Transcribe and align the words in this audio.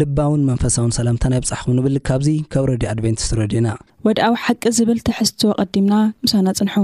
ልባውን 0.00 0.44
መንፈሳውን 0.50 0.94
ሰላምታናይ 0.98 1.40
ብጻሕኹም 1.44 1.74
ንብል 1.78 1.96
ካብዙ 2.08 2.28
ካብ 2.54 2.64
ረድዩ 2.72 2.88
ኣድቨንቲስ 2.94 3.28
ረድዩና 3.40 3.68
ወድኣዊ 4.08 4.34
ሓቂ 4.44 4.62
ዝብል 4.78 5.00
ትሕዝትዎ 5.08 5.50
ቐዲምና 5.72 5.94
ምሳና 6.26 6.46
ፅንሑ 6.60 6.74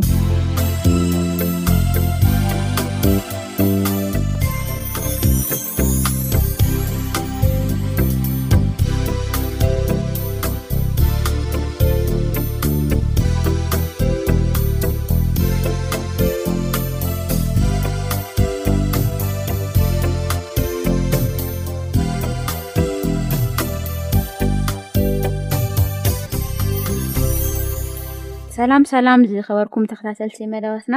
ሰላም 28.59 28.83
ሰላም 28.91 29.21
ዝኸበርኩም 29.31 29.85
ተከታተልቲ 29.91 30.39
መደባትና 30.53 30.97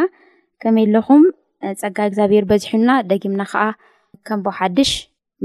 ከመይ 0.61 0.85
ኣለኹም 0.89 1.23
ፀጋ 1.81 1.97
እግዚኣብሄር 2.09 2.45
በዝሕና 2.51 2.91
ደጊምና 3.09 3.41
ከዓ 3.51 3.63
ከምቦ 4.27 4.45
ሓሽ 4.59 4.91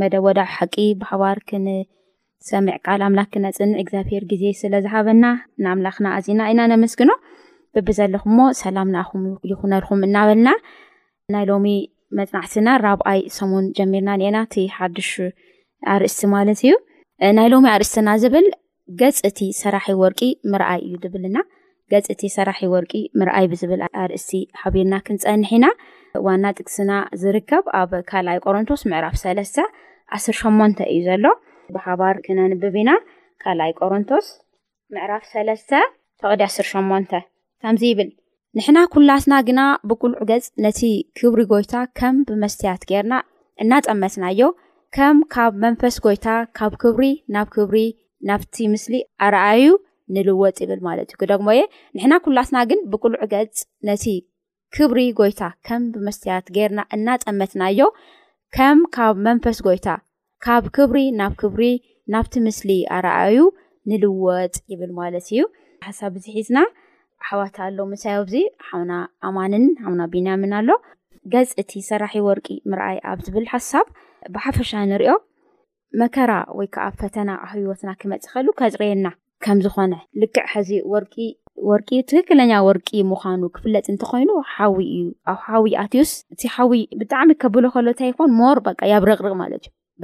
መደ 0.00 0.14
ወዳ 0.26 0.38
ሓቂ 0.52 0.74
ብር 1.00 1.38
ክንሰምዕቃልኣምላ 1.50 3.22
ክነፅንዕ 3.32 3.78
እግዚብሄር 3.82 4.24
ግዜ 4.30 4.44
ስለዝሃበና 4.60 5.24
ንኣምላኽና 5.64 6.06
ኣዚና 6.18 6.40
ኢና 6.52 6.60
ነምስግኖ 6.72 7.10
ብቢዘለኹም 7.78 8.38
ሰላም 8.62 8.88
ንኣኹም 8.94 9.24
ይኽነልኩም 9.50 10.06
እናበልና 10.08 10.48
ናይ 11.34 11.44
ሎሚ 11.50 11.66
መፅናዕትና 12.20 12.68
ራብኣይ 12.86 13.20
ሙንጀሚርና 13.50 14.40
አ 15.94 15.98
እስ 16.10 16.18
ማት 16.34 16.48
እዩ 16.54 16.72
ናይ 17.40 17.48
ሎሚ 17.54 17.64
ኣርእስትና 17.74 18.08
ዝብል 18.24 18.48
ገፅ 19.02 19.16
እቲ 19.30 19.38
ሰራሕ 19.62 19.86
ወርቂ 20.04 20.20
ምርኣይ 20.52 20.80
እዩ 20.88 20.94
ዝብልና 21.04 21.36
ገፅ 21.92 22.06
እቲ 22.14 22.22
ሰራሒ 22.36 22.60
ወርቂ 22.72 22.92
ምርኣይ 23.18 23.46
ብዝብል 23.50 23.82
ኣርእስቲ 24.02 24.30
ሓቢርና 24.60 24.94
ክንፀንሕ 25.06 25.50
ኢና 25.58 25.66
ዋና 26.26 26.44
ጥቅስና 26.58 26.92
ዝርከብ 27.22 27.64
ኣብ 27.80 27.92
ካልኣይ 28.10 28.38
ቆሮንቶስ 28.44 28.80
ምዕራፍ 28.90 29.14
3 29.20 29.66
108ን 30.14 30.80
እዩ 30.92 30.98
ዘሎ 31.08 31.24
ብሓባር 31.76 32.16
ክነንብብ 32.24 32.74
ኢና 32.82 32.90
ካልኣይ 33.44 33.72
ቆሮንቶስ 33.80 34.26
ምዕራፍ 34.96 35.24
3ለ 35.32 35.50
ፈቅዲ 36.22 36.42
108ን 36.50 37.24
ከምዚ 37.62 37.82
ይብል 37.92 38.10
ንሕና 38.58 38.78
ኩላትና 38.94 39.32
ግና 39.46 39.60
ብቁልዕ 39.88 40.18
ገፅ 40.30 40.44
ነቲ 40.64 40.80
ክብሪ 41.18 41.40
ጎይታ 41.54 41.74
ከም 41.98 42.16
ብመስትያት 42.28 42.82
ጌርና 42.90 43.14
እናጠመትናዮ 43.62 44.40
ከም 44.96 45.16
ካብ 45.34 45.54
መንፈስ 45.64 45.94
ጎይታ 46.06 46.26
ካብ 46.58 46.72
ክብሪ 46.84 47.04
ናብ 47.36 47.48
ክብሪ 47.56 47.78
ናብቲ 48.30 48.56
ምስሊ 48.72 48.94
ኣርኣዩ 49.26 49.62
ንልወጥ 50.14 50.58
ብልእዩክደሞየንሕና 50.80 52.12
ኩላትና 52.24 52.56
ግን 52.70 52.80
ብቅልዕ 52.90 53.20
ገፅ 53.32 53.54
ነቲ 53.88 54.04
ክብሪ 54.76 54.98
ጎይታ 55.18 55.40
ከም 55.66 55.82
ብመስትያት 55.94 56.46
ገርና 56.56 56.80
እናጠመትናዮ 56.96 57.80
ከም 58.56 58.78
ካብ 58.96 59.14
መንፈስ 59.28 59.58
ጎይታ 59.66 59.88
ካብ 60.44 60.64
ክብሪ 60.76 60.98
ናብ 61.20 61.32
ክብሪ 61.42 61.62
ናብቲ 62.14 62.34
ምስሊ 62.46 62.70
ኣርኣዩ 62.96 63.36
ንልወጥ 63.90 64.54
ይብል 64.72 64.90
ማለት 65.00 65.26
እዩ 65.32 65.40
ሓሳብ 65.86 66.12
እዚ 66.18 66.26
ሒዝና 66.36 66.58
ኣሓዋት 67.22 67.56
ኣሎ 67.66 67.78
ምሳይ 67.92 68.16
ዚ 68.32 68.42
ሓ 68.68 69.02
ኣማንን 69.28 69.64
ቢምን 70.12 70.52
ኣሎ 70.60 70.68
ገፅ 71.32 71.50
እቲ 71.62 71.72
ሰራሕ 71.90 72.12
ወርቂ 72.28 72.46
ርኣይ 72.80 72.98
ኣብዝብል 73.12 73.46
ሓሳብ 73.52 73.86
ብሓፈሻ 74.34 74.70
ንሪኦ 74.90 75.14
መከራ 76.00 76.32
ወይከዓ 76.58 76.84
ፈተና 77.00 77.30
ኣብወትና 77.48 77.90
ክመፅ 78.00 78.24
ከሉ 78.32 78.46
ከፅርየና 78.60 79.08
ከምዝኾነ 79.44 79.94
ልክዕ 80.20 80.44
ሕዚ 80.54 80.70
ወር 80.92 81.04
ወርቂ 81.68 81.88
ትክክለኛ 82.10 82.52
ወርቂ 82.68 82.88
ምዃኑ 83.10 83.42
ክፍለጥ 83.56 83.84
እንተኮይኑ 83.92 84.30
ሓዊ 84.54 84.78
እዩ 85.00 85.06
ኣብ 85.32 85.38
ሓዊ 85.50 85.70
ኣዩስ 85.82 86.10
እቲ 86.34 86.42
ሓዊ 86.56 86.72
ብጣዕሚ 87.00 87.30
ከብሎ 87.42 87.64
ከሎእንታይ 87.74 88.12
ኮን 88.18 88.32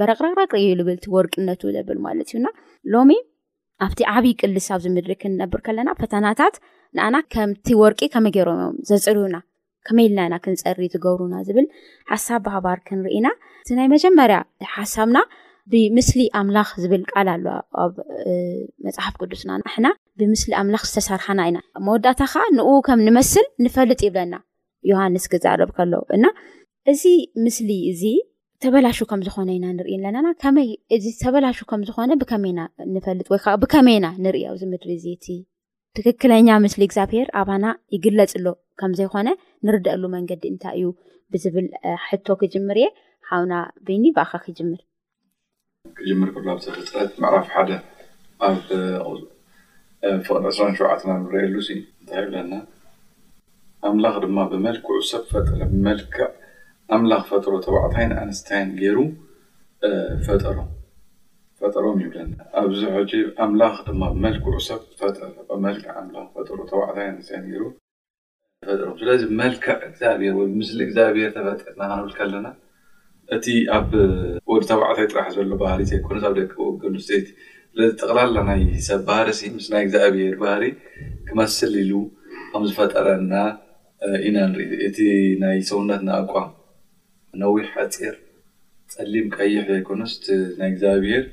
ርረርቕ 0.09 0.51
ዩረርብዩ 0.65 2.39
ሎሚ 2.93 3.09
ኣብቲ 3.85 4.01
ዓብይ 4.15 4.33
ቅልስብ 4.39 4.79
ዝምድሪእ 4.85 5.17
ክንነብር 5.21 5.59
ከለና 5.65 5.89
ፈተናታት 6.01 6.55
ንኣና 6.97 7.15
ከምቲ 7.33 7.67
ወርቂ 7.81 7.99
ከመገሮምእዮም 8.13 8.75
ዘፅርዩና 8.89 9.35
መልናና 9.97 10.33
ክንፀሪ 10.43 10.79
ዝገብር 10.93 11.21
ዝብል 11.47 11.65
ሓሳብ 12.11 12.45
ባር 12.65 12.79
ክንርኢና 12.87 13.27
እቲ 13.61 13.69
ናይ 13.79 13.87
መጀመርያ 13.95 14.37
ሓሳብና 14.75 15.17
ብምስሊ 15.71 16.21
ኣምላኽ 16.39 16.69
ዝብል 16.83 17.03
ቃል 17.11 17.27
ኣለዋ 17.33 17.53
ኣብ 17.83 17.93
መፅሓፍ 18.85 19.13
ቅዱስና 19.21 19.49
ኣሕና 19.69 19.87
ብምስሊ 20.19 20.51
ኣምላኽ 20.61 20.83
ዝተሰርሓና 20.89 21.39
ኢና 21.49 21.57
መወዳታ 21.85 22.21
ከዓ 22.31 22.43
ንኡ 22.57 22.69
ከም 22.87 22.99
ንመስል 23.07 23.45
ንፈልጥ 23.65 23.99
ይብለና 24.07 24.35
ዮሃንስ 24.91 25.25
ክዝኣርብ 25.33 25.69
ከሎ 25.77 25.93
እና 26.17 26.25
እዚ 26.93 27.03
ምስሊ 27.45 27.69
እዚ 27.91 28.03
ተበላሹ 28.65 28.97
ከም 29.11 29.21
ዝኾነ 29.27 29.49
ኢና 29.57 29.65
ንኢለናይእዚ 29.77 31.03
ዝተበላሹ 31.15 31.57
ከምዝኾነ 31.71 32.11
ብመና 32.21 32.59
ፈጥ 33.05 33.27
ወይከዓ 33.33 33.53
ብከመይና 33.63 34.07
ንርኢ 34.25 34.43
ኣዚምድሪ 34.51 34.91
እ 34.99 35.13
እ 35.15 35.37
ትክክለኛ 35.97 36.47
ምስሊ 36.65 36.81
እግዚኣብሄር 36.87 37.27
ኣባና 37.41 37.65
ይግለፅሎ 37.95 38.45
ከምዘይኮነ 38.81 39.27
ንርድአሉ 39.67 40.03
መንገዲ 40.15 40.43
እንታይ 40.53 40.77
እዩ 40.79 40.87
ብዝብል 41.33 41.67
ሕቶ 42.07 42.27
ክጅምር 42.41 42.77
የ 42.83 42.87
ሓብና 43.29 43.53
ብኒ 43.87 44.05
ብካ 44.17 44.31
ክጅምር 44.45 44.79
ክጅምር 45.97 46.29
ክ 46.33 46.35
ኣ 46.51 46.53
ክጥረት 46.75 47.11
ምዕራፍ 47.23 47.45
ሓደ 47.53 47.69
ኣብ 48.47 48.55
ፍቅሪ 50.25 50.41
2ስራን 50.51 50.75
ሸውዓትና 50.77 51.09
ንርአሉ 51.23 51.53
እንታይ 51.73 52.17
ይብለና 52.21 52.53
ኣምላኽ 53.87 54.15
ድማ 54.23 54.37
ብመልክዑ 54.51 54.93
ብምላ 56.89 57.13
ፈጥሮ 57.29 57.53
ተባዕታይ 57.65 58.05
ኣንስታይን 58.23 58.67
ይሩ 58.85 58.97
ፈጠሮም 61.59 61.97
ይብለና 62.05 62.31
ኣብዚ 62.61 62.81
ሕ 62.95 62.97
ኣምላ 63.45 63.61
ድማ 63.89 64.01
መልክዑ 64.25 64.53
ሰብ 64.69 64.81
ዕተዕታኣስይሩ 65.05 67.61
ሮ 68.81 68.83
ስለዚ 69.01 69.21
መልክዕ 69.41 69.75
እግሔምስሊ 69.89 70.79
እግዚኣብሔር 70.87 71.29
ተፈርናንብልከ 71.37 72.19
ኣለና 72.27 72.47
እቲ 73.37 73.47
ኣብ 73.77 73.91
ወዲ 74.51 74.63
ተባዕታይ 74.71 75.07
ጥራሕ 75.11 75.27
ዘሎ 75.35 75.49
ባህሪ 75.63 75.79
ዘይኮነ 75.89 76.17
ኣብ 76.29 76.33
ደገንስይቲ 76.39 77.27
ዚ 77.77 77.87
ጠቕላላናይ 77.99 78.59
ሰብ 78.87 79.01
ባህረሲ 79.09 79.39
ምስ 79.55 79.67
ናይ 79.73 79.83
እግዚኣብሄር 79.85 80.35
ባህሪ 80.43 80.63
ክመስሊ 81.27 81.73
ኢሉ 81.83 81.93
ከም 82.51 82.63
ዝፈጠረና 82.69 83.33
ኢና 84.27 84.37
ንርኢ 84.51 84.71
እቲ 84.87 84.99
ናይ 85.43 85.59
ሰውነት 85.69 86.01
ንኣቋም 86.07 86.49
ነዊሕ 87.43 87.69
ኣፂር 87.83 88.15
ፅሊም 88.95 89.27
ቀይሕ 89.37 89.61
ዘይኮነስ 89.69 90.13
ናይ 90.59 90.69
እግዚኣብሄር 90.73 91.23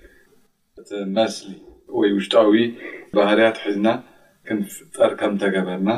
መስሊ 1.19 1.51
ወይ 1.99 2.11
ውሽጣዊ 2.17 2.55
ባህርያት 3.19 3.57
ሒዝና 3.67 3.89
ክንፍጠር 4.49 5.13
ከም 5.21 5.33
ተገበርና 5.43 5.91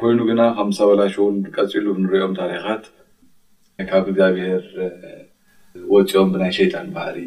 ኮይኑ 0.00 0.18
ግና 0.30 0.42
ከም 0.58 0.70
ዝሰበላሽውን 0.74 1.36
ቀፂሉ 1.56 1.86
ንሪኦም 2.04 2.32
ታሪካት 2.40 2.84
ካብ 3.90 4.04
እግዚኣብሄር 4.10 4.64
ወፂኦም 5.92 6.28
ብናይ 6.32 6.52
ሸይጣን 6.58 6.86
ባህሪ 6.96 7.18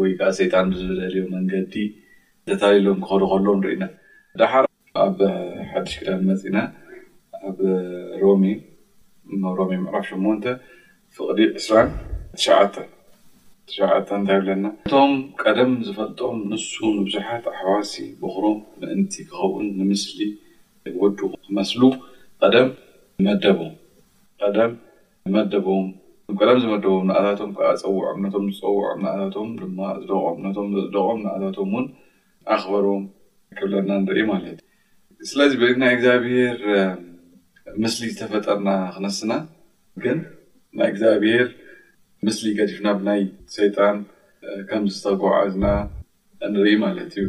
ወይ 0.00 0.10
ከዓ 0.18 0.30
ሰይጣን 0.38 0.66
ዝደልዮም 0.78 1.26
መንገዲ 1.34 1.74
ተታሊሎም 2.50 2.98
ክኸዶ 3.06 3.22
ከሎ 3.32 3.46
ንርኢና 3.60 3.84
ዳሓር 4.40 4.64
ኣብ 5.06 5.18
ሓዱሽ 5.70 5.94
ክዳን 6.00 6.20
ንመፂና 6.24 6.56
ኣብ 7.48 7.58
ሮሜ 8.24 8.44
እብ 9.32 9.42
ሮሜ 9.58 9.70
ምዕራፍ 9.84 10.04
ሸሞንተ 10.10 10.44
ፍቅዲ 11.16 11.38
2ስራትሽዓተ 11.58 12.76
ትሸዓተ 13.70 14.08
እንታይ 14.18 14.38
ብለና 14.42 14.66
እቶም 14.88 15.12
ቀደም 15.42 15.72
ዝፈልጦም 15.86 16.36
ንሱ 16.50 16.72
ንብዙሓት 16.98 17.44
ኣሕዋሲ 17.54 17.92
ብኹሮም 18.22 18.58
ምእንቲ 18.80 19.14
ክኸውን 19.30 19.66
ንምስሊ 19.80 20.18
ወድ 21.02 21.18
ክመስሉ 21.46 21.82
ቀደም 22.42 22.68
መደቦም 23.26 23.72
ቀደም 24.42 24.72
መደቦም 25.36 25.86
ከሎም 26.38 26.58
ዝመደቦም 26.62 27.06
ንእታቶም 27.08 27.50
ከዓ 27.58 27.68
ፀውዖም 27.82 28.18
ነቶም 28.24 28.46
ዝፀውዖም 28.54 28.98
ንእታቶም 29.04 29.50
ድማ 29.60 29.78
ዝደም 30.00 30.36
ነቶም 30.44 30.66
ደቅም 30.96 31.18
ንእታቶም 31.26 31.70
ውን 31.76 31.86
ኣኽበሮም 32.54 33.02
ክብለና 33.58 33.90
ንርኢ 34.02 34.24
ማለት 34.32 34.58
እዩ 35.14 35.26
ስለዚ 35.30 35.52
ናይ 35.82 35.92
እግዚኣብሄር 35.96 36.58
ምስሊ 37.84 38.04
ዝተፈጠርና 38.14 38.68
ክነስና 38.96 39.32
ግን 40.04 40.20
ናይ 40.80 40.88
እግዚኣብሄር 40.92 41.46
ምስሊ 42.26 42.44
ገዲፍና 42.58 42.88
ብናይ 43.00 43.22
ሰይጣን 43.56 43.96
ከም 44.68 44.84
ዝተጓዓዝና 44.96 45.66
ንርኢ 46.52 46.76
ማለት 46.84 47.12
እዩ 47.22 47.26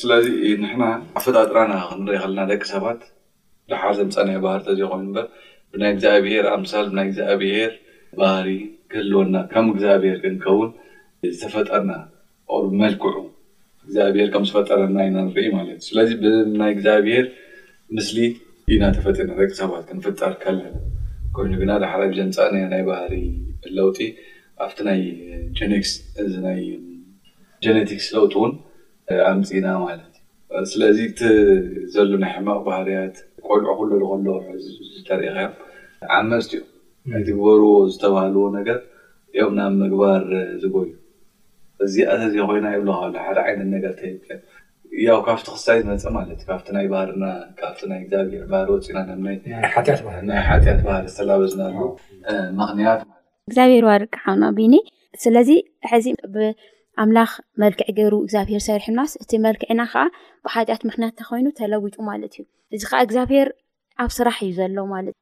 ስለዚ 0.00 0.26
ንሕና 0.64 0.84
ፈጣጥናና 1.26 1.72
ክንርኢ 1.90 2.16
ከለና 2.24 2.40
ደቂ 2.52 2.64
ሰባት 2.74 3.00
ብሓዘ 3.70 3.98
ምፃና 4.08 4.30
ባህር 4.46 4.60
ተዘይኮይኑ 4.66 5.06
ምበር 5.10 5.28
ብናይ 5.74 5.90
እግዚኣብሄር 5.96 6.44
ኣብ 6.52 6.58
ምሳል 6.64 6.86
ብናይ 6.92 7.06
እግዚኣብሄር 7.10 7.70
ባህሪ 8.20 8.48
ክህልወና 8.92 9.36
ከም 9.52 9.66
እግዚኣብሄር 9.74 10.16
ክንከውን 10.22 10.70
ዝተፈጠርና 11.34 11.92
መልክዑ 12.82 13.12
እግዚኣብሄር 13.84 14.28
ከም 14.34 14.42
ዝፈጠረና 14.48 14.96
ኢና 15.08 15.16
ንርኢ 15.26 15.46
ማለት 15.58 15.76
እዩ 15.82 15.86
ስለዚ 15.88 16.10
ብናይ 16.22 16.72
እግዚኣብሄር 16.76 17.24
ምስሊ 17.96 18.18
ኢናተፈጥና 18.74 19.30
ደቂ 19.40 19.50
ሰባት 19.60 19.84
ክንፍጠርከል 19.90 20.58
ኮይኑ 21.36 21.52
ግና 21.62 21.72
ዳሓረ 21.84 22.02
ዘንፃእ 22.18 22.52
ናይ 22.72 22.82
ባህሪ 22.90 23.14
ለውጢ 23.78 23.98
ኣብቲ 24.64 24.80
ይ 25.00 25.02
እዚ 26.24 26.34
ናይ 26.46 26.60
ጀነቲክስ 27.64 28.06
ሰውቲ 28.14 28.34
እውን 28.40 28.52
ኣምፂና 29.32 29.66
ማለት 29.86 30.08
እዩ 30.58 30.64
ስለዚ 30.74 30.98
ቲ 31.20 31.30
ዘሎ 31.94 32.10
ናይ 32.24 32.32
ሕማቅ 32.36 32.60
ባህርያት 32.68 33.16
ቆልዑ 33.48 33.66
ኩሉ 33.78 33.88
ዝክሎ 34.64 34.90
ተሪኢኻዮም 35.10 35.54
ዓመርፂዮ 36.18 36.62
ናይ 37.10 37.22
ትግበሮ 37.28 37.62
ዝተባሃልዎ 37.92 38.42
ነገር 38.58 38.78
ዮም 39.38 39.52
ናብ 39.58 39.72
ምግባር 39.82 40.22
ዝጎዩ 40.62 40.90
እዚዚ 41.84 42.34
ኮይና 42.48 42.66
ብካ 42.88 43.14
ሓደ 43.26 43.38
ዓይነት 43.46 43.68
ነገር 43.76 43.92
ተ 43.98 44.00
ያው 45.06 45.18
ካብቲ 45.26 45.46
ክስሳይ 45.54 45.78
ዝመፅ 45.84 46.02
ማለት 46.16 46.38
እዩ 46.40 46.46
ካብቲ 46.50 46.68
ናይ 46.76 46.86
ባህርና 46.92 47.24
ካብቲ 47.60 47.80
ናይ 47.90 48.00
እግዚኣብሔር 48.02 48.42
ባህሪ 48.52 48.68
ወፂናና 48.74 49.62
ሓጢት 50.48 50.80
ባህር 50.88 51.04
ዝተላበዝናሉ 51.12 51.78
ምክንያት 52.60 53.00
እግዚኣብሄርዋ 53.48 53.92
ርቀዓና 54.02 54.42
ኒ 54.74 54.76
ስለዚ 55.22 55.50
ሕዚ 55.92 56.06
ብኣምላኽ 56.34 57.32
መልክዕ 57.62 57.88
ገይሩ 57.98 58.14
እግዚኣብሄር 58.26 58.60
ዝሰርሕናስ 58.64 59.14
እቲ 59.24 59.30
መልክዕና 59.46 59.80
ከዓ 59.94 60.04
ብሓጢኣት 60.46 60.84
ምክንያት 60.90 61.14
እተኮይኑ 61.16 61.48
ተለዊጡ 61.62 61.96
ማለት 62.10 62.34
እዩ 62.38 62.44
እዚ 62.76 62.82
ከዓ 62.90 63.00
እግዚኣብሄር 63.08 63.50
ኣብ 64.04 64.12
ስራሕ 64.18 64.38
እዩ 64.46 64.52
ዘሎ 64.60 64.76
ማለት 64.94 65.14
እዩ 65.16 65.21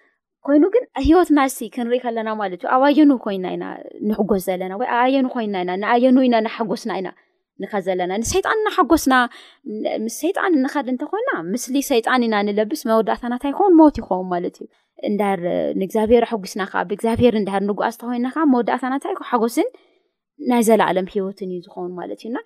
ኮይኑ 0.47 0.63
ግን 0.75 0.83
ሂወትናእስ 1.07 1.55
ክንሪኢ 1.73 1.99
ከለና 2.03 2.29
ማለት 2.41 2.61
ዩ 2.63 2.67
ኣብኣየኑ 2.75 3.11
ኮይናኢና 3.25 3.65
ንሕጎስ 4.09 4.41
ዘለና 4.49 4.71
ወይኣብኣየኑ 4.81 5.25
ኮይ 5.33 5.45
ንኣየኑኢሓጎስና 5.81 6.91
ኢናንኸ 6.99 7.73
ዘለና 7.87 8.11
ንይጣንናሓጎስና 8.21 9.13
ምስ 10.05 10.17
ይጣን 10.29 10.53
ንኸድ 10.63 10.87
እንተኮና 10.93 11.29
ምስሊ 11.51 11.75
ሰይጣን 11.89 12.23
ኢና 12.27 12.35
ንለብስ 12.47 12.81
መወዳእታናታይ 12.91 13.51
ይኮውን 13.53 13.75
ሞት 13.81 13.97
ይኮውን 14.01 14.27
ማለት 14.33 14.57
እዩ 14.63 14.69
ር 15.41 15.43
ንእግኣብሔር 15.81 16.23
ኣሓጉስና 16.27 16.61
ከዓ 16.71 16.81
ብእግኣብሔር 16.89 17.35
ር 17.35 17.61
ንጉዓዝተኮይናዓ 17.69 18.35
መወዳእታናሓጎስን 18.53 19.69
ናይ 20.51 20.63
ዘለኣለም 20.69 21.07
ሂወትን 21.15 21.51
እዩ 21.55 21.59
ዝኮውን 21.67 21.91
ማለት 21.99 22.21
እዩና 22.23 22.37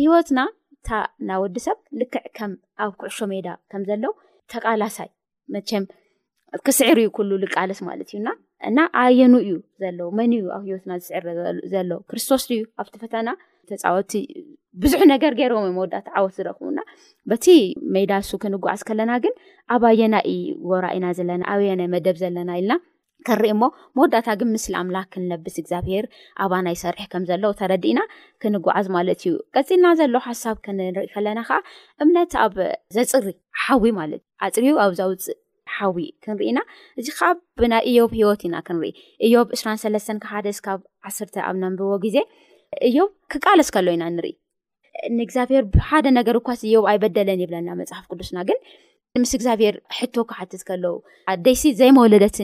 ሂወትና 0.00 0.40
እታ 0.74 0.88
ናወዲሰብ 1.28 1.78
ልክዕ 2.00 2.24
ከኣብ 2.38 2.92
ኩዕሾ 3.00 3.18
ሜዳ 3.32 3.48
ከም 3.70 3.82
ዘለው 3.90 4.12
ተቃላሳይ 4.52 5.08
መቸም 5.54 5.84
ክስዕር 6.66 6.98
ዩ 7.04 7.08
ኩሉ 7.16 7.30
ልቃለስ 7.42 7.80
ማለት 7.88 8.08
እዩና 8.12 8.28
እና 8.68 8.78
ኣየኑ 9.02 9.32
እዩ 9.44 9.50
ዘለ 9.82 9.98
መንዩ 10.18 10.38
ኣብ 10.56 10.62
ሂወትና 10.68 10.92
ዝስዕሪ 11.00 11.24
ዘሎ 11.72 11.90
ክርስቶስ 12.10 12.44
ዩ 12.56 12.60
ኣብቲ 12.82 12.94
ፈተና 13.02 13.28
ተፃወቲ 13.70 14.12
ብዙሕ 14.82 15.00
ነገር 15.12 15.32
ገይሮምመወዳ 15.40 15.94
ዓወት 16.18 16.34
ዝረኽቡና 16.38 16.78
በቲ 17.30 17.46
ሜዳሱ 17.94 18.30
ክንጓዓዝ 18.44 18.82
ከለና 18.88 19.12
ግን 19.24 19.34
ኣባየና 19.74 20.16
ወራኢና 20.70 21.06
ዘለናኣብየናደብ 21.18 22.16
ዘለና 22.22 22.50
ኢልርመወዳታ 22.62 24.28
ግን 24.42 24.48
ምስ 24.54 24.64
ኣምላ 24.82 24.98
ክንብስግዚብሄርኣባና 25.14 26.66
ይሰርሒከዘ 26.76 27.32
ተረዲና 27.60 28.00
ክንጓዓዝ 28.44 28.88
ማለት 28.96 29.20
እዩ 29.26 29.34
ቀፅልና 29.56 29.88
ዘሎዉ 30.00 30.16
ሓሳብ 30.28 30.56
ክንርኢ 30.66 31.08
ከለና 31.16 31.42
ከዓ 31.50 31.58
እምነት 32.04 32.34
ኣብ 32.46 32.56
ዘፅሪ 32.96 33.26
ሓዊ 33.64 33.84
ማለትፅርኣብውፅእ 34.00 35.38
ሓዊ 35.76 36.04
ክንርኢና 36.24 36.58
እዚ 37.00 37.06
ከዓ 37.18 37.28
ብናይ 37.60 37.82
እዮ 37.90 37.96
ሂወት 38.16 38.42
ኢና 38.48 38.56
ክንርኢ 38.66 38.90
እዮ 39.28 39.34
እስራን 39.56 39.78
ለስተ 39.94 40.16
ሓደካብ 40.32 40.80
ዓስርተ 41.10 41.36
ኣብ 41.50 41.56
ብቦ 41.80 41.90
ግዜ 42.04 42.16
እዮ 42.88 42.96
ክቃለስ 43.34 43.70
ሎ 43.86 43.88
ኢና 43.96 44.04
ንርኢ 44.16 44.34
ግብሔር 45.38 45.64
ብሓደ 45.74 46.06
ነገርእኳዮ 46.18 46.76
ኣይደለን 46.92 47.42
ብና 47.52 47.68
ፅሓፍ 47.90 48.06
ቅዱስናግ 48.12 48.48
ግኣብሔርው 50.12 50.96
ዘይመወለደት 51.80 52.36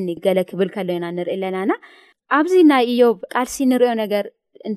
ክብል 0.50 0.68
ሎናኢኣናኣብዚ 0.90 2.54
ይ 2.60 2.64
እዮ 2.92 3.00
ልሲ 3.46 3.56
ንሪኦነር 3.72 4.26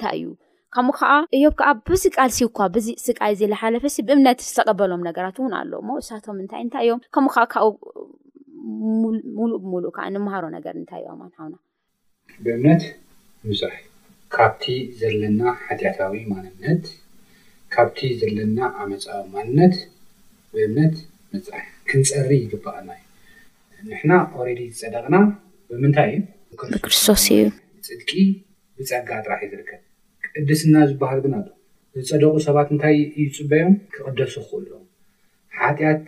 ታይእዩከምኡከዓዮ 0.03 1.21
ዓ 1.69 1.71
ብዚ 1.89 2.03
ቃልሲ 2.17 2.39
እኳ 2.47 2.59
ብ 2.75 2.83
ቃ 3.19 3.29
ዝሓለፈ 3.41 3.83
ብእምነት 4.07 4.41
ዝተቀበሎም 4.47 5.05
ነገራትውንኣሎቶኡ 5.09 6.33
ሙሉእ 9.35 9.59
ብሙሉእ 9.63 9.91
ከዓ 9.97 10.05
ንምሃሮ 10.15 10.45
ነገር 10.57 10.73
እንታይ 10.81 11.01
እዮማሓውና 11.03 11.55
ብእምነት 12.43 12.83
ምፅራሕእዩ 13.49 13.85
ካብቲ 14.35 14.63
ዘለና 14.99 15.41
ሓጢኣታዊ 15.63 16.15
ማንነት 16.31 16.83
ካብቲ 17.73 17.99
ዘለና 18.21 18.59
ኣመፃዊ 18.83 19.23
ማንነት 19.35 19.75
ብእምነት 20.53 20.95
መፅራሕ 21.33 21.63
ክንፀሪ 21.89 22.29
ይግበቐልና 22.43 22.89
እዩ 22.97 23.79
ንሕና 23.89 24.11
ኣሬዲ 24.39 24.61
ዝፀደቅና 24.79 25.15
ብምንታይ 25.69 26.11
እዩብክርስቶስ 26.65 27.25
እዩ 27.35 27.43
ፅድቂ 27.89 28.11
ብፀጋ 28.77 29.09
ጥራሕ 29.25 29.39
እዩ 29.45 29.51
ዝርከብ 29.53 29.81
ቅድስና 30.35 30.75
ዝበሃል 30.89 31.19
ግን 31.25 31.33
ኣ 31.39 31.43
ዝፀደቁ 32.09 32.33
ሰባት 32.47 32.67
እንታይ 32.75 32.97
እይፅበዮም 33.19 33.75
ክቅደሱ 33.93 34.33
ክክእሉዎ 34.45 34.81
ሓጢት 35.59 36.05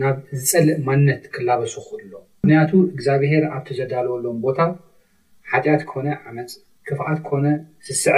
ናብ 0.00 0.16
ዝፀልእ 0.46 0.78
ማንነት 0.86 1.22
ክላበሱ 1.34 1.74
ክ 1.88 1.92
ኣሎ 1.98 2.12
ምክንያቱ 2.40 2.70
እግዚኣብሄር 2.94 3.44
ኣብቲ 3.56 3.68
ዘዳልወሎም 3.78 4.38
ቦታ 4.44 4.58
ሓጢኣት 5.50 5.82
ኮነ 5.90 6.06
ዓመፅ 6.30 6.52
ክፍኣት 6.86 7.20
ኮነ 7.28 7.44
ስስዐ 7.86 8.16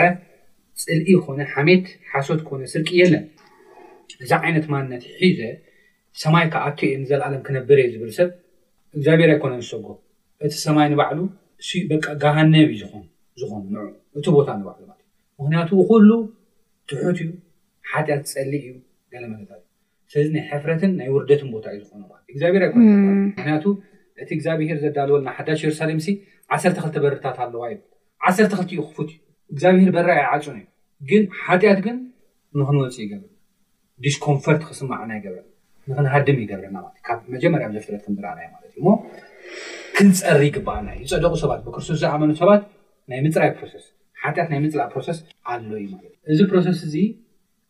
ፅልኢ 0.85 1.15
ኮነ 1.27 1.39
ሓሜት 1.53 1.85
ሓሶት 2.11 2.41
ኮነ 2.49 2.63
ስርቂ 2.73 2.89
የለን 3.01 3.25
እዛ 4.23 4.31
ዓይነት 4.47 4.67
ማንነት 4.75 5.05
ሒዘ 5.23 5.41
ሰማይ 6.23 6.47
ካብ 6.55 6.63
ኣ 6.69 6.71
ዘለኣለም 7.11 7.43
ክነብረ 7.47 7.79
ዩ 7.87 7.93
ዝብል 7.95 8.11
ሰብ 8.19 8.31
እግዚኣብሄር 8.97 9.31
ኣይ 9.35 9.39
ኮነ 9.45 9.55
ዝሰጎብ 9.63 9.99
እቲ 10.47 10.53
ሰማይ 10.67 10.87
ንባዕሉ 10.95 11.19
በ 11.91 12.01
ጋሃነብ 12.25 12.73
ዝኮኑ 12.81 13.05
ን 13.77 13.87
እቲ 14.19 14.27
ቦታ 14.39 14.49
ንባዕሉ 14.61 14.89
እ 14.91 15.43
ምክንያቱ 15.45 15.71
ኩሉ 15.93 16.11
ትሑት 16.91 17.19
እዩ 17.25 17.31
ሓጢኣት 17.93 18.25
ዝፀሊ 18.33 18.53
እዩ 18.65 18.75
ለመእዩ 19.23 19.49
ስለዚ 20.13 20.29
ናይ 20.37 20.45
ሕፍረትን 20.53 20.93
ናይ 20.99 21.09
ውርደትን 21.15 21.49
ቦታ 21.55 21.67
እዩ 21.75 21.81
ዝኑ 21.89 22.03
እግዚብሄር 22.33 22.63
ምክንያቱ 23.29 23.65
እቲ 24.23 24.29
እግዚኣብሄር 24.37 24.79
ዘዳልወ 24.85 25.17
ና 25.27 25.35
ሓዳሽ 25.39 25.61
የሩሳሌም 25.65 25.99
ዓሰርተ 26.55 26.77
ክልቲ 26.85 26.97
በርታት 27.05 27.37
ኣለዋ 27.45 27.65
ዩ 27.73 27.77
ዓሰርተ 28.29 28.53
ክልቲ 28.59 28.71
ዩ 28.79 28.83
ክፉት 28.89 29.11
እዩ 29.17 29.19
እግዚኣብሄር 29.53 29.91
በራ 29.97 30.11
ይዓፁን 30.21 30.57
ዩ 30.61 30.65
ግን 31.11 31.23
ሓጢኣት 31.43 31.81
ግን 31.87 31.97
ንክንወፅ 32.61 32.97
ይገብርና 33.05 33.35
ዲስኮንፈርት 34.05 34.63
ክስማዕና 34.69 35.11
ይገብርና 35.19 35.47
ንክንሃድም 35.91 36.39
ይገብርና 36.45 36.79
ካብ 37.09 37.19
መጀመርያ 37.35 37.67
ዘፍረት 37.77 38.03
ክርአና 38.19 38.41
ማት 38.55 38.65
ዩ 38.79 38.85
ሞ 38.89 38.91
ክንፀሪ 39.99 40.43
ይግበኣልና 40.51 40.91
ዝፀደቁ 41.11 41.35
ሰባት 41.45 41.61
ብክርስቶስ 41.69 41.97
ዝኣመኑ 42.03 42.31
ሰባት 42.43 42.63
ናይ 43.11 43.21
ምፅራይ 43.27 43.51
ፕሮስ 43.61 43.87
ሓጢት 44.23 44.49
ናይ 44.53 44.59
ምፅላእ 44.67 44.89
ፕሮስ 44.95 45.09
ኣሎ 45.53 45.71
እዩ 45.85 45.93
እ 46.05 46.09
እዚ 46.33 46.39
ፕሮሴስ 46.51 46.79
እዚ 46.89 46.95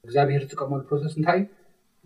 እግዚኣብሄር 0.06 0.42
ዝጥቀመሉ 0.46 0.80
ፕሮስ 0.90 1.02
እንታይ 1.18 1.38
እዩ 1.40 1.46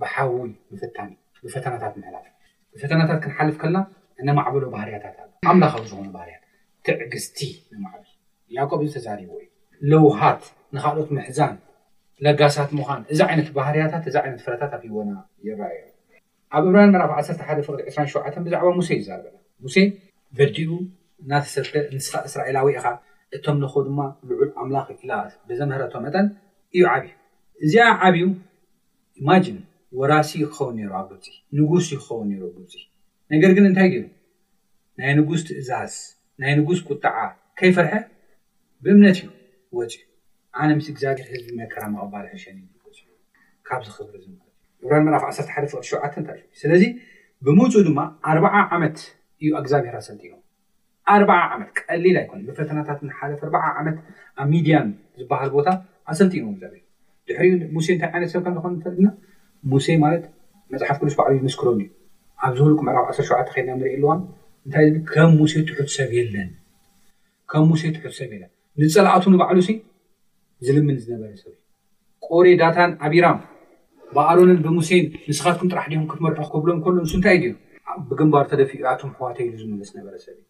ብሓዊ 0.03 0.29
ምፍታኒ 0.73 1.11
ብፈተናታት 1.45 1.93
ምዕላፍ 2.01 2.25
ብፈተናታት 2.73 3.19
ክንሓልፍ 3.25 3.57
ከልና 3.63 3.79
እነማዕበሎ 4.23 4.65
ባህርያታት 4.75 5.15
ኣ 5.23 5.25
ኣምላኽ 5.53 5.73
ዝኾነ 5.91 6.09
ባህርያት 6.17 6.43
ትዕግዝቲ 6.87 7.39
ንማዕበል 7.73 8.11
ያዕቆብ 8.57 8.81
እዚ 8.87 8.93
ተዛሪቦ 8.99 9.31
እዩ 9.41 9.49
ልውሃት 9.91 10.43
ንካልኦት 10.77 11.11
ምሕዛን 11.17 11.55
ለጋሳት 12.25 12.71
ምዃን 12.79 13.03
እዚ 13.13 13.19
ዓይነት 13.29 13.49
ባህርያታት 13.59 14.05
እዛ 14.11 14.17
ዓይነት 14.25 14.41
ፍረታት 14.47 14.73
ኣይወና 14.79 15.13
ይራአ 15.49 15.71
ኣብ 16.57 16.65
እብራሃን 16.69 16.91
መራ 16.95 17.03
1ሰተ 17.23 17.41
ሓደ 17.49 17.59
ፍቅ 17.69 17.79
2ሸዓ 17.99 18.25
ብዛዕባ 18.47 18.69
ሙሴ 18.79 18.91
እይዛርበ 18.99 19.27
ሙሴ 19.65 19.77
በዲኡ 20.39 20.71
እናርንስ 21.25 21.55
እስራኤላዊ 22.29 22.69
ኢኻ 22.79 22.87
እቶም 23.37 23.59
ንኾ 23.65 23.75
ድማ 23.89 24.01
ልዑል 24.31 24.51
ኣምላኽ 24.63 24.87
ኢ 24.95 24.99
ብዘምህረቶ 25.51 25.93
መጠን 26.07 26.27
እዩ 26.77 26.85
ዓብ 26.95 27.05
እዚኣ 27.67 27.85
ዓብዩ 28.07 28.25
ኢማን 29.23 29.43
ወራሲ 30.01 30.31
ይክኸውን 30.43 30.77
ሩ 30.93 31.01
ንጉስ 31.59 31.87
ይክኸውን 31.95 32.29
ሩ 32.41 32.45
ኣግፅ 32.61 32.75
ነገር 33.33 33.51
ግን 33.57 33.65
እንታይ 33.71 33.89
ግኑ 33.95 34.05
ናይ 35.01 35.13
ንጉስ 35.19 35.41
ትእዛዝ 35.49 35.95
ናይ 36.43 36.53
ንጉስ 36.61 36.79
ቁጣዓ 36.91 37.17
ከይፈርሐ 37.61 37.93
ብእምነት 38.85 39.19
እዮ 39.25 39.29
ወፅ 39.79 39.93
ኣነ 40.61 40.71
ምስ 40.79 40.87
እግዚኣብሔር 40.93 41.29
ህዝቢ 41.33 41.49
መከራማ 41.61 41.97
ባልሸካብ 42.13 43.83
ዝብርን 43.89 45.11
መፍ 45.17 45.25
ዓሰተ 45.31 45.49
ሓደ 45.55 45.65
ፍቅሪ 45.73 45.85
ሸዓተ 45.93 46.15
ታይ 46.29 46.41
ስለዚ 46.61 46.83
ብምፁ 47.47 47.75
ድማ 47.89 47.99
ኣርባዓ 48.31 48.57
ዓመት 48.77 48.99
እዩ 49.43 49.51
ኣግዛሜሄር 49.61 49.97
ኣሰልጥ 50.01 50.23
እዮም 50.29 50.41
ኣር 51.13 51.23
ዓመት 51.55 51.69
ቀሊል 51.81 52.17
ኣይኮነ 52.23 52.41
ብፈተናታት 52.49 53.01
ሓደ 53.19 53.31
4ርዓ 53.49 53.65
ዓመት 53.81 53.97
ኣብ 54.43 54.49
ሚድያን 54.53 54.89
ዝባሃል 55.21 55.51
ቦታ 55.57 55.69
ኣሰልጥ 56.13 56.33
እዮም 56.41 56.57
ዘር 56.63 56.75
ድሕሪ 57.29 57.49
ሙሴ 57.77 57.87
እንታይ 57.95 58.09
ዓይነት 58.17 58.31
ሰብካ 58.35 58.49
ንዝኮኑ 58.55 58.75
ተግና 58.87 59.07
ሙሴ 59.71 59.87
ማለት 60.05 60.23
መፅሓፍ 60.73 60.97
ቅዱስ 61.01 61.15
ባዕሉ 61.19 61.33
ይመስክሮም 61.41 61.77
እዩ 61.83 61.89
ኣብ 62.45 62.53
ዝህሉቁምዕራብ 62.59 63.05
1ሸዓተ 63.13 63.49
ኸድና 63.55 63.75
ንርኢ 63.79 63.91
ኣልዋ 63.97 64.09
እንታ 64.67 64.75
ከም 65.11 65.31
ሙሴ 65.41 65.53
ትሑሰብ 65.69 66.11
ለን 66.35 66.51
ከም 67.51 67.65
ሙሴ 67.71 67.83
ትሑ 67.97 68.05
ሰብ 68.19 68.31
የለን 68.35 68.51
ንፀላኣቱ 68.83 69.25
ንባዕሉሲ 69.35 69.69
ዝልምን 70.67 70.97
ዝነበረ 71.05 71.31
ሰብ 71.43 71.53
እዩ 71.53 71.61
ቆሪ 72.27 72.47
ዳታን 72.63 72.91
ኣቢራም 73.07 73.39
ብኣሮንን 74.17 74.59
ብሙሴይን 74.67 75.07
ንስኻትኩም 75.31 75.69
ጥራሕ 75.73 75.87
ዲሆም 75.93 76.07
ክትመርሖ 76.11 76.39
ክከብሎም 76.49 76.81
ሎ 76.95 76.97
ንሱ 77.05 77.13
እንታይ 77.19 77.39
ድዩ 77.43 77.53
ብግንባር 78.09 78.45
ተደፊዑኣቶም 78.51 79.13
ሕዋተ 79.19 79.39
ሉ 79.53 79.55
ዝምለ 79.63 79.83
ዝነበረሰብ 79.91 80.35
እዩ 80.39 80.45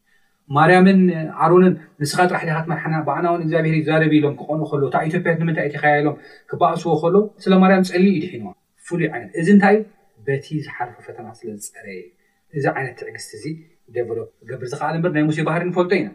ማርያምን 0.56 0.98
ኣሮንን 1.44 1.74
ንስኻ 2.02 2.18
ጥራሕ 2.30 2.42
ዲካትመርሓና 2.48 2.94
ብእናውን 3.08 3.42
እግዚኣብሔር 3.44 3.76
ዛረብ 3.90 4.12
ኢሎም 4.20 4.34
ክቆኑ 4.40 4.60
ሎ 4.80 4.82
እታብ 4.90 5.04
ኢትዮጵያ 5.10 5.34
ንምንታይ 5.42 5.68
ትኸያኢሎም 5.76 6.16
ክበኣስዎ 6.52 6.94
ከሎ 7.04 7.16
ስለ 7.44 7.52
ማርያም 7.64 7.86
ፀሊ 7.92 8.04
እዩ 8.14 8.18
ድሒንዋ 8.24 8.50
ፍሉይ 8.88 9.06
ዓይነት 9.14 9.30
እዚ 9.40 9.48
እንታይ 9.54 9.76
እዩ 9.78 9.84
በቲ 10.26 10.46
ዝሓልፈ 10.66 10.94
ፈተና 11.06 11.26
ስለዝፀረየ 11.38 11.98
እዩ 12.00 12.60
እዚ 12.60 12.64
ዓይነት 12.76 12.94
ትዕግዝቲ 13.00 13.30
እዚ 13.38 13.44
ደቨሎ 13.96 14.18
ገብር 14.50 14.66
ዝከኣለ 14.72 14.96
በር 15.04 15.12
ናይ 15.16 15.24
ሙሴ 15.28 15.38
ባህሪ 15.48 15.62
ንፈልጦ 15.70 15.92
ኢና 16.00 16.08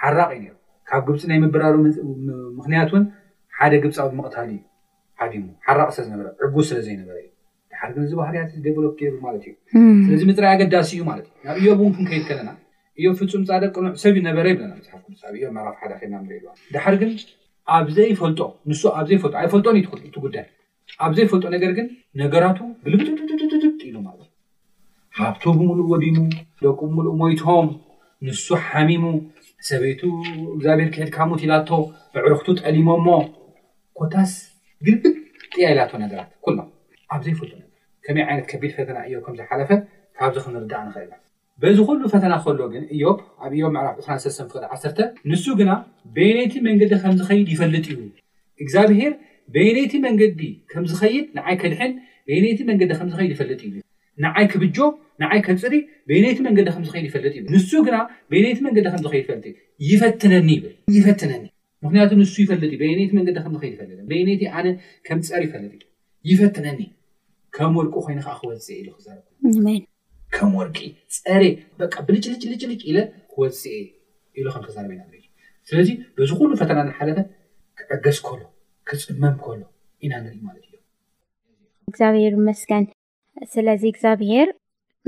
ሓራቅ 0.00 0.30
እዩ 0.38 0.44
ሩ 0.44 0.54
ካብ 0.90 1.02
ግብፂ 1.08 1.22
ናይ 1.32 1.38
ምብራሪ 1.44 1.74
ምክንያት 2.58 2.90
ውን 2.94 3.04
ሓደ 3.58 3.72
ግብፂ 3.84 3.94
ኣብ 4.04 4.12
መቕታሊ 4.20 4.50
እዩ 4.56 4.62
ሓዲ 5.20 5.34
ሓራቅ 5.66 5.88
ስለዝነበረ 5.96 6.26
ዕጉስ 6.46 6.66
ስለዘይነበረ 6.72 7.16
እዩ 7.24 7.28
ድሓር 7.72 7.90
ግን 7.96 8.02
እዚ 8.06 8.12
ባህርያት 8.20 8.50
ደቨሎፕ 8.66 8.98
ሩ 9.12 9.14
ማት 9.26 9.36
እዩ 9.40 9.52
ስለዚ 10.06 10.22
ምፅረይ 10.30 10.50
ኣገዳሲ 10.56 10.90
እዩ 10.96 11.02
ማለት 11.10 11.26
ዩ 11.30 11.46
ናብ 11.48 11.56
እዮ 11.62 11.66
ው 11.82 11.92
ፍንከይድ 11.98 12.24
ከለና 12.30 12.50
እዮም 13.00 13.14
ፍፁም 13.18 13.44
ፃደቅ 13.50 13.68
ቅኑዕ 13.76 13.92
ሰብ 14.04 14.14
ዩነበረ 14.20 14.46
ይብለናሓፍብእዮም 14.52 15.54
ሓደናኢዋ 15.80 16.50
ዳሓር 16.74 16.94
ግን 17.02 17.12
ኣብዘይፈልጦ 17.78 18.40
ንስ 18.70 18.82
ኣብዘይፈልጦ 19.00 19.34
ኣይፈልጦን 19.42 19.76
እዩትክሉ 19.78 20.08
ትጉዳይ 20.16 20.44
ኣብዘይፈልጦ 21.04 21.44
ነገር 21.54 21.70
ግን 21.78 21.86
ነገራቱ 22.22 22.58
ብልል 22.84 23.00
ኢሉ 23.88 23.96
ማለት 24.08 24.28
ሃብቶ 25.18 25.42
ብምሉእ 25.58 25.88
ወዲኑ 25.92 26.16
ደቁምሉእ 26.64 27.16
ሞይቶም 27.20 27.66
ንሱ 28.26 28.46
ሓሚሙ 28.66 29.04
ሰበይቱ 29.68 30.02
እግዚኣብሔር 30.54 30.90
ክድካሙት 30.94 31.40
ኢላቶ 31.46 31.70
ብዕርክቱ 32.14 32.48
ጠሊሞሞ 32.62 33.06
ኮታስ 33.98 34.32
ግልግጥ 34.86 35.16
ያ 35.64 35.72
ኢላቶ 35.74 35.92
ነገራት 36.04 36.30
ኩሎ 36.44 36.58
ኣብዘይፈልጡ 37.14 37.50
ነገር 37.62 37.68
ከመይ 38.06 38.22
ዓይነት 38.28 38.46
ከቢድ 38.52 38.72
ፈተና 38.78 38.98
እዮ 39.08 39.14
ከምዝሓለፈ 39.24 39.70
ካብዚ 40.18 40.36
ክንርዳእ 40.44 40.82
ንክእና 40.86 41.14
በዝ 41.62 41.76
ኩሉ 41.88 42.00
ፈተና 42.14 42.34
ከሎ 42.44 42.60
ግን 42.74 42.84
እዮብ 42.94 43.18
ኣብ 43.44 43.52
እዮ 43.56 43.64
መዕራፍ 43.74 43.96
ዑስራንሰ 44.00 44.30
ሰንፍክ 44.38 44.64
ዓሰርተ 44.74 44.98
ንሱ 45.30 45.44
ግና 45.60 45.70
ቤየነይቲ 46.14 46.54
መንገዲ 46.68 46.92
ከምዝኸይድ 47.02 47.48
ይፈልጥ 47.54 47.84
እዩ 47.92 47.98
እግዚኣብሔር 48.62 49.12
በይነይቲ 49.54 49.92
መንገዲ 50.06 50.40
ከም 50.72 50.84
ዝኸይድ 50.90 51.26
ንዓይ 51.38 51.56
ክድሐን 51.62 51.92
በነይቲ 52.28 52.60
መንገዲ 52.70 52.90
ከምዝይድ 52.98 53.30
ይፈልጥ 53.34 53.60
ንዓይ 54.24 54.46
ክብጆ 54.52 54.78
ንዓይ 55.22 55.40
ከምፅሪ 55.46 55.74
በነይቲ 56.08 56.38
መንገዲ 56.46 56.66
ዝድ 56.88 57.04
ይፈልጥ 57.08 57.34
እ 57.40 57.42
ንሱ 57.54 57.70
ግና 57.86 57.96
በነይቲ 58.32 58.58
መንገዲ 58.66 58.84
ድ 59.04 59.08
ፈልጥእዩ 59.28 59.54
ይፈትነኒ 59.90 60.48
ይብል 60.54 60.74
ይፈነኒ 60.96 61.44
ምክንያቱ 61.84 62.10
ንሱ 62.20 62.34
ይፈልጥ 62.44 62.70
እዩይቲ 62.88 63.12
ዲ 63.28 64.36
ጥይቲ 64.40 64.42
ከም 65.08 65.20
ፀሪ 65.30 65.42
ፈጥ 65.54 65.62
ይፈትነኒ 66.32 66.80
ከም 67.56 67.72
ወርቂ 67.80 67.94
ኮይኑከ 68.06 68.28
ክወፅእ 68.40 68.78
ኢክር 68.82 69.80
ከም 70.36 70.52
ወርቂ 70.60 70.78
ፀሬ 71.24 71.42
ብልጭልጭልጭልጭ 72.08 72.80
ኢ 72.92 72.94
ክወፅ 73.32 73.62
ኢሉ 74.40 74.46
ክዛርበ 74.66 75.00
ስለዚ 75.70 75.88
ብዝሉ 76.18 76.48
ፈተና 76.60 76.78
ሓለ 76.98 77.10
ክዕገዝ 77.80 78.16
ክሎ 78.28 78.38
መሎ 79.22 79.36
ኢናንእዩእግዚኣብሄር 80.06 82.34
መስገን 82.48 82.84
ስለዚ 83.52 83.82
እግዚኣብሄር 83.90 84.48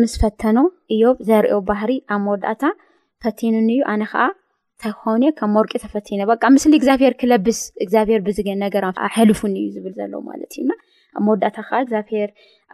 ምስፈተኖ 0.02 0.58
እዮብ 0.94 1.16
ዘርኦ 1.28 1.52
ባህሪ 1.70 1.90
ኣብ 2.14 2.20
መወዳእታ 2.26 2.62
ፈቲንኒእዩ 3.24 3.82
ኣነ 3.92 4.02
ከዓ 4.12 4.22
ተኮውን 4.84 5.22
ከም 5.38 5.50
መርቂ 5.56 5.72
ተፈትነ 5.84 6.20
በቃ 6.30 6.42
ምስሊ 6.54 6.72
እግዚኣብሄር 6.78 7.14
ክለብስ 7.20 7.58
እግኣብሄር 7.84 8.20
ብዚገ 8.28 8.48
ነገራ 8.64 8.84
ኣብ 9.06 9.12
ሕልፉኒ 9.18 9.54
እዩ 9.62 9.68
ዝብል 9.74 9.92
ዘሎ 9.98 10.12
ማለት 10.30 10.50
እዩና 10.56 10.70
ኣብ 11.16 11.22
መወዳእታ 11.26 11.56
ከዓ 11.68 11.76
እግዚኣብሄር 11.84 12.28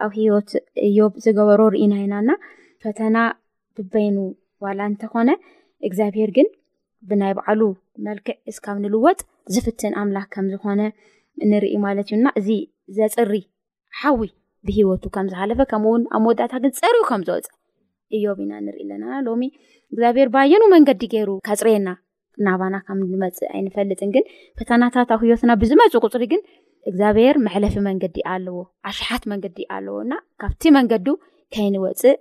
ኣብ 0.05 0.11
ሂወት 0.21 0.49
እዮብ 0.87 1.13
ዝገበሮ 1.25 1.59
ርኢናኢናና 1.75 2.29
ፈተና 2.85 3.17
ብበይኑ 3.77 4.17
ዋላ 4.65 4.79
እንተኮነ 4.91 5.29
እግዚኣብሄር 5.89 6.29
ግን 6.39 6.49
ብናይ 7.11 7.31
በዓሉ 7.39 7.61
መልክዕ 8.07 8.31
እስካብ 8.51 8.75
ንልወጥ 8.85 9.19
ዝፍትን 9.53 9.93
ኣምላክ 10.01 10.27
ከም 10.33 10.45
ዝኮነ 10.53 10.81
ንርኢ 11.51 11.73
ማለት 11.85 12.07
እዩና 12.11 12.27
እዚ 12.39 12.49
ዘፅሪ 12.97 13.33
ሓዊ 14.01 14.27
ብሂወቱ 14.67 15.03
ከም 15.15 15.27
ዝሓለፈ 15.31 15.59
ከምኡ 15.71 15.89
ውን 15.93 16.03
ኣብ 16.15 16.21
መወዳእታ 16.23 16.53
ግን 16.63 16.73
ፀሪኡ 16.79 17.01
ከም 17.09 17.21
ዝወፅ 17.27 17.45
እዮም 18.15 18.39
ኢና 18.43 18.53
ንርኢ 18.65 18.83
ለናና 18.89 19.13
ሎሚ 19.27 19.43
እግዚኣብሔር 19.93 20.29
ባየኑ 20.35 20.63
መንገዲ 20.75 21.01
ገይሩ 21.13 21.29
ካፅሬየና 21.47 21.89
ናባና 22.45 22.75
ከም 22.87 22.99
ዝመፅእ 23.11 23.47
ኣይንፈልጥን 23.55 24.09
ግን 24.15 24.25
ፈተናታት 24.59 25.09
ኣብ 25.15 25.19
ክዮትና 25.23 25.51
ብዝመፅ 25.61 25.95
ቁፅሪ 26.07 26.23
ግን 26.33 26.41
እግዚኣብሄር 26.89 27.35
መሕለፊ 27.45 27.75
መንገዲ 27.89 28.17
ኣለዎ 28.33 28.59
ዓሽሓት 28.91 29.23
መንገዲ 29.33 29.57
ኣለዎእና 29.77 30.13
ካብቲ 30.43 30.63
መንገዲ 30.77 31.07
ከይንወፅእ 31.55 32.17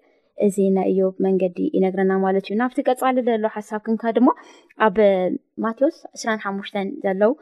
እዚ 0.47 0.57
ናይ 0.77 0.87
እዮ 0.93 1.01
መንገዲ 1.27 1.59
ይነግርና 1.77 2.13
ማለት 2.25 2.45
እዩ 2.49 2.55
ናብቲ 2.61 2.77
ቀፃሊ 2.89 3.17
ዘሎ 3.27 3.45
ሓሳብ 3.57 3.81
ክንካ 3.87 4.03
ድሞ 4.17 4.29
ኣብ 4.87 4.97
ማቴዎስ 5.65 5.97
2ስራሓሙሽተ 6.19 6.77
ዘለው 7.05 7.33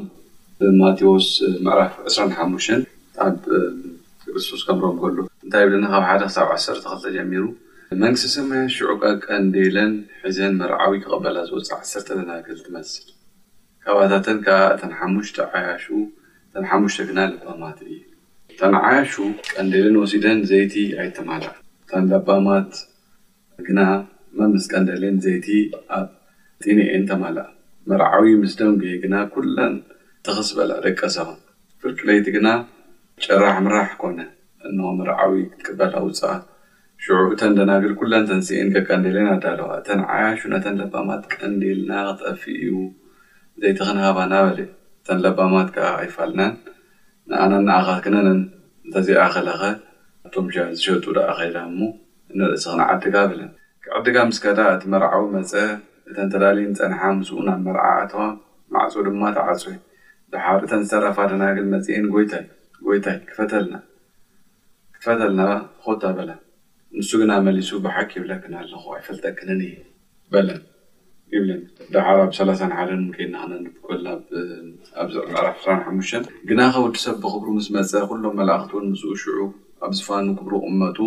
ማቴዎስ 0.80 1.28
ምዕራፍ 1.66 1.94
2ራሓሙሽን 2.16 2.82
ኣብ 3.26 3.38
ክርስቶስ 4.22 4.62
ከምሮም 4.68 4.96
ከሉ 5.02 5.16
እንታይ 5.46 5.64
ብለና 5.66 5.84
ካብ 5.94 6.04
ሓደ 6.10 6.22
ክሳብ 6.30 6.48
ዓሰርተ 6.56 6.84
ክልተጀሚሩ 6.92 7.44
መንግስቲ 8.04 8.28
ሰማያ 8.36 8.62
ሽዑቀ 8.76 9.02
ቀንዴለን 9.26 9.92
ሒዘን 10.24 10.56
መርዓዊ 10.62 10.92
ክቕበላ 11.04 11.36
ዝውፅዕ 11.50 11.70
ዓሰርተ 11.84 12.08
ዘናክል 12.18 12.58
ትመስል 12.66 13.06
ካባታተን 13.88 14.38
ከ 14.46 14.50
እተን 14.74 14.92
ሓሙሽተ 15.00 15.36
ዓያሹ 15.56 15.84
እተን 16.46 16.64
ሓሙሽተ 16.70 17.00
ግና 17.08 17.18
ልባማት 17.32 17.76
እዪ 17.84 17.92
እተን 18.52 18.74
ዓያሹ 18.88 19.12
ቀንዴልን 19.50 19.96
ወሲደን 20.00 20.38
ዘይቲ 20.50 20.74
ኣይተማል 21.02 21.44
እተን 21.84 22.06
ለባማት 22.12 22.72
ግና 23.68 23.80
መን 24.38 24.50
ምስ 24.54 24.66
ቀንደልን 24.72 25.18
ዘይቲ 25.26 25.48
ኣብ 25.98 26.08
ጢኒአን 26.66 27.04
ተማልእ 27.10 27.46
መርዓዊ 27.90 28.24
ምስ 28.42 28.54
ደንጊ 28.62 28.84
ግና 29.04 29.14
ኵለን 29.34 29.76
ተኽስ 30.28 30.48
በል 30.58 30.72
ደቀሰ 30.88 31.16
ፍርቅለይቲ 31.82 32.26
ግና 32.38 32.48
ጨራሕ 33.24 33.56
ምራሕ 33.68 33.88
ኮነ 34.02 34.18
እኖ 34.70 34.78
ምርዓዊ 35.00 35.32
ክትቅበል 35.56 35.92
ኣውፃእ 36.02 36.38
ሽዑ 37.04 37.20
እተን 37.34 37.54
ደናብል 37.60 37.94
ኩለን 38.00 38.24
ተንስእን 38.30 38.70
ከቀንዴልን 38.74 39.26
ኣዳ 39.34 39.44
ኣለዋ 39.54 39.70
እተን 39.80 40.00
ዓያሹ 40.14 40.42
ነተን 40.54 40.78
ለባማት 40.82 41.24
ቀንዴልና 41.34 41.90
ክትኣፊ 42.12 42.42
እዩ 42.64 42.72
ዘይቲ 43.62 43.78
ኸን 43.88 43.98
ሃባ 44.04 44.18
ና 44.30 44.34
በሊእ 44.46 44.66
እተን 45.00 45.18
ለባማት 45.24 45.68
ከዓ 45.74 45.88
ኣይፋልናን 46.00 46.52
ንኣነ 47.30 47.52
ንኣኻ 47.66 47.88
ክነነን 48.04 48.40
እንተዚኣ 48.86 49.22
ኸለኸ 49.34 49.62
ቶም 50.34 50.46
ዝሸጡ 50.54 51.04
ዶኣኸዳ 51.18 51.56
እሞ 51.70 51.80
እንርእስ 52.32 52.64
ክን 52.72 52.82
ዓድጋ 52.88 53.14
በለን 53.30 53.50
ክዕድጋ 53.84 54.16
ምስ 54.28 54.38
ከዳ 54.44 54.60
እቲ 54.74 54.82
መርዓዊ 54.94 55.22
መፀ 55.36 55.52
እተን 56.08 56.28
ተዳልዩን 56.32 56.74
ፀንሓ 56.80 57.00
ምስኡ 57.20 57.38
ናብ 57.48 57.60
መርዓ 57.68 57.84
ኣተዋ 58.02 58.24
ማዕፁኡ 58.74 59.02
ድማ 59.08 59.22
ተዓፅ 59.38 59.64
ድሓር 60.34 60.60
እተን 60.66 60.82
ዝተረፋደና 60.88 61.42
ግን 61.56 61.66
መፅእን 61.74 62.06
ይታይ 62.24 62.44
ጎይታይ 62.86 63.18
ክፈተልና 63.30 63.74
ክትፈተልና 64.94 65.42
ኾታ 65.84 66.02
በላ 66.20 66.30
ንሱ 67.00 67.10
ግና 67.22 67.32
መሊሱ 67.48 67.70
ብሓኪ 67.86 68.10
ይብለክን 68.20 68.54
ኣለኹ 68.62 68.84
ኣይፈልጠክነን 68.98 69.60
ዩ 69.68 69.74
በለን 70.34 70.62
ብዳሓብ 71.86 72.18
3ላሳ 72.36 72.60
ሓደን 72.76 73.02
ከድናክነ 73.14 73.54
ብኮልና 73.76 74.06
ኣዕራ 75.02 75.46
2ስራሓሙሽተ 75.58 76.26
ግና 76.48 76.60
ከወዲሰብ 76.74 77.16
ብክብሩ 77.22 77.48
ምስ 77.56 77.66
መፀ 77.76 77.92
ኩሎም 78.10 78.34
መላእኽትን 78.40 78.84
ምስኡ 78.92 79.10
ሽዑ 79.22 79.38
ኣብ 79.86 79.90
ዝፋኑ 79.98 80.26
ክብሩ 80.38 80.52
ቕመጡ 80.66 80.98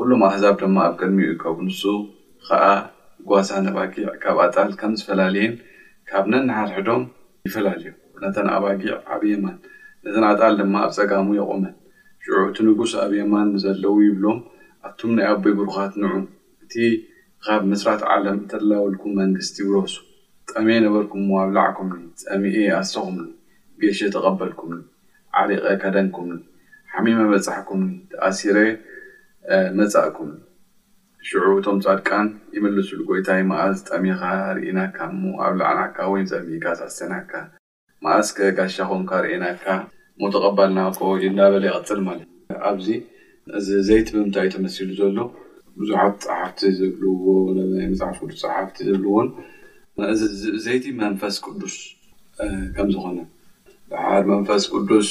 ኩሎም 0.00 0.20
ኣሕዛብ 0.28 0.54
ድማ 0.60 0.76
ኣብ 0.90 0.94
ቅድሚኡ 1.00 1.30
ከቡ 1.42 1.56
ንሱ 1.68 1.82
ከዓ 2.48 2.64
ጓሳን 3.30 3.66
ኣባጊዕ 3.70 4.06
ካብ 4.22 4.38
ኣጣል 4.44 4.70
ከም 4.82 4.92
ዝፈላለየን 5.00 5.54
ካብ 6.10 6.24
ነናሓርሕዶም 6.34 7.04
ይፈላለዩ 7.48 7.86
ነተን 8.22 8.48
ኣባጊዕ 8.56 8.94
ኣብ 9.12 9.22
የማን 9.32 9.56
ነተን 10.04 10.24
ኣጣል 10.30 10.54
ድማ 10.62 10.74
ኣብ 10.86 10.92
ፀጋሙ 10.98 11.28
የቆመን 11.40 11.74
ሽዑ 12.26 12.36
እቲ 12.52 12.56
ንጉስ 12.68 12.92
ኣብ 13.04 13.12
የማን 13.20 13.48
ንዘለዉ 13.56 13.94
ይብሎም 14.08 14.38
ኣቱም 14.88 15.10
ናይ 15.18 15.28
ኣቦይ 15.34 15.54
ብሩኻት 15.60 15.92
ንዑን 16.04 16.24
እቲ 16.66 16.74
ካብ 17.46 17.62
ምስራት 17.70 18.00
ዓለም 18.12 18.36
እተላውልኩም 18.44 19.12
መንግስቲ 19.20 19.56
ብረሱ 19.66 19.94
ጠሚ 20.50 20.68
ነበርኩምዎ 20.84 21.36
ኣብ 21.42 21.50
ላዕኩምኒ 21.56 22.02
ፀሚኢ 22.22 22.56
ኣሰኹምኒ 22.78 23.28
ገሸ 23.82 23.98
ተቐበልኩምኒ 24.14 24.80
ዓሊቐ 25.40 25.64
ከደንኩምኒ 25.82 26.40
ሓሚመ 26.94 27.18
በፃሕኩምኒ 27.32 27.90
ተኣሲረ 28.12 28.56
መፃእኩምኒ 29.78 30.34
ሽዑ 31.28 31.44
እቶም 31.60 31.78
ፃድቃን 31.86 32.26
ይመልሱሉ 32.56 33.00
ጎይታይ 33.12 33.42
መኣዝ 33.52 33.78
ጠሚካ 33.92 34.22
ርኢናካ 34.58 34.98
ሞ 35.20 35.36
ኣብ 35.44 35.54
ላዕናካ 35.62 35.96
ወይ 36.14 36.24
ፀሚኢካ 36.34 36.66
ዝኣሰናካ 36.82 37.32
መኣዝከ 38.06 38.38
ጋሻኹምካ 38.60 39.12
ርእናካ 39.26 39.64
ሞ 40.20 40.34
ተቐበልናኮ 40.34 41.00
ዩእዳበለ 41.24 41.64
ይቅፅር 41.72 42.00
ማለትእ 42.10 42.62
ኣብዚ 42.70 42.88
እዚ 43.58 43.68
ዘይትምምንታይ 43.90 44.48
ተመሲሉ 44.56 44.90
ዘሎ 45.02 45.18
ብዙሓት 45.80 46.18
ፀሓፍቲ 46.28 46.60
ዝብልዎ 46.78 47.24
ፅሓፍ 48.02 48.14
ቅዱስ 48.22 48.40
ፀሓፍቲ 48.50 48.76
ዝብልዎን 48.88 49.28
እዚ 50.12 50.20
ዝእዘይቲ 50.42 50.86
መንፈስ 51.02 51.34
ቅዱስ 51.46 51.74
ከም 52.76 52.88
ዝኮነ 52.94 53.18
ሓር 54.04 54.22
መንፈስ 54.32 54.62
ቅዱስ 54.74 55.08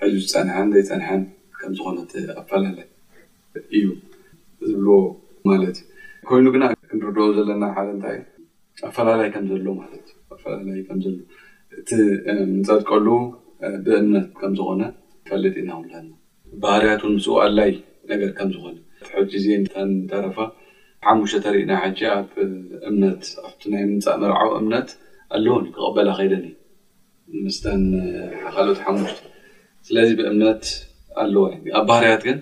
ሕዚ 0.00 0.14
ዝፀንሐን 0.24 0.68
ዘይፀንሐን 0.74 1.22
ከምዝኮነ 1.60 1.96
ኣፈላላይ 2.40 2.86
እዩ 3.76 3.86
ዝብልዎ 4.68 4.94
ማለት 5.50 5.76
ኮይኑ 6.30 6.46
ግና 6.54 6.64
ክንርደኦ 6.90 7.26
ዘለና 7.38 7.64
ሓደ 7.76 7.88
እንታይ 7.96 8.18
ኣፈላላይ 8.90 9.28
ከምዘሎላ 9.34 9.80
እቲ 11.78 11.88
ንፀጥቀሉ 12.60 13.08
ብእምነት 13.86 14.26
ከምዝኮነ 14.40 14.82
ፈልጥ 15.30 15.54
ኢና 15.62 15.72
ባህርያት 16.64 17.02
ፅዋኣድላይ 17.26 17.72
ነገር 18.10 18.30
ከምዝኮነ 18.38 18.76
ሕጂዜተረፋ 19.14 20.38
ሓሙሽተ 21.06 21.38
ተሪእና 21.44 21.72
ሓጂ 21.82 21.98
ኣብ 22.16 22.28
እምነት 22.90 23.22
ኣብቲ 23.46 23.60
ናይ 23.72 23.82
ምንፃእ 23.90 24.16
መርዓዊ 24.22 24.50
እምነት 24.60 24.88
ኣለውን 25.36 25.64
ክቐበል 25.74 26.08
ኸይደኒ 26.18 26.46
ምስተን 27.44 27.82
ሓካልኦት 28.44 28.78
ሓሙሽ 28.84 29.12
ስለዚ 29.88 30.08
ብእምነት 30.18 30.64
ኣለዋ 31.22 31.42
ኣብ 31.78 31.84
ባህርያት 31.92 32.22
ግን 32.28 32.38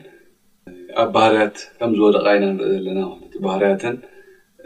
ኣብ 1.03 1.09
ባህርያት 1.17 1.57
ከም 1.79 1.91
ዝወደቃ 1.99 2.27
ኢና 2.37 2.47
ንርኢ 2.55 2.71
ዘለና 2.77 3.01
እዩ 3.29 3.37
ባህርያትን 3.49 3.97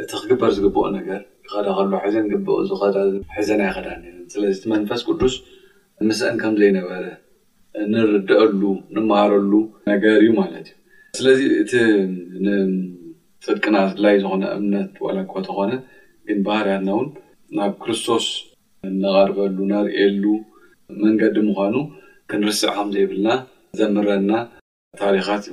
እቲ 0.03 0.11
ክግበር 0.21 0.51
ዝግብኡ 0.59 0.85
ነገር 0.99 1.21
ይኸዳ 1.47 1.67
ከሎ 1.79 1.93
ሓዘን 2.05 2.27
ግ 2.31 2.33
ዝዳሕዘን 2.71 3.61
ኣይኸዳኒ 3.69 4.05
ስለ 4.35 4.45
መንፈስ 4.75 5.03
ቅዱስ 5.09 5.35
ምስአን 6.11 6.37
ከም 6.43 6.55
ዘይነበረ 6.63 7.03
ንርድአሉ 7.93 8.61
ንመሃረሉ 8.95 9.53
ነገር 9.91 10.15
እዩ 10.23 10.29
ማለት 10.41 10.69
እዩ 10.71 10.79
ስለዚ 11.19 11.41
እቲ 11.63 11.73
ንፅድቅናላይ 12.47 14.15
ዝኮነ 14.23 14.45
እምነት 14.59 14.91
ለኮ 15.17 15.33
ተኾነ 15.47 15.71
ግን 16.29 16.39
ባህርያና 16.49 16.87
እውን 16.97 17.09
ናብ 17.59 17.73
ክርስቶስ 17.85 18.27
ነቀርበሉ 19.03 19.57
ነርእሉ 19.73 20.25
መንገዲ 21.05 21.37
ምኳኑ 21.49 21.75
ክንርስዕ 22.31 22.71
ከምዘይብልና 22.77 23.29
ዘምረና 23.79 24.31
ታሪካት 25.01 25.45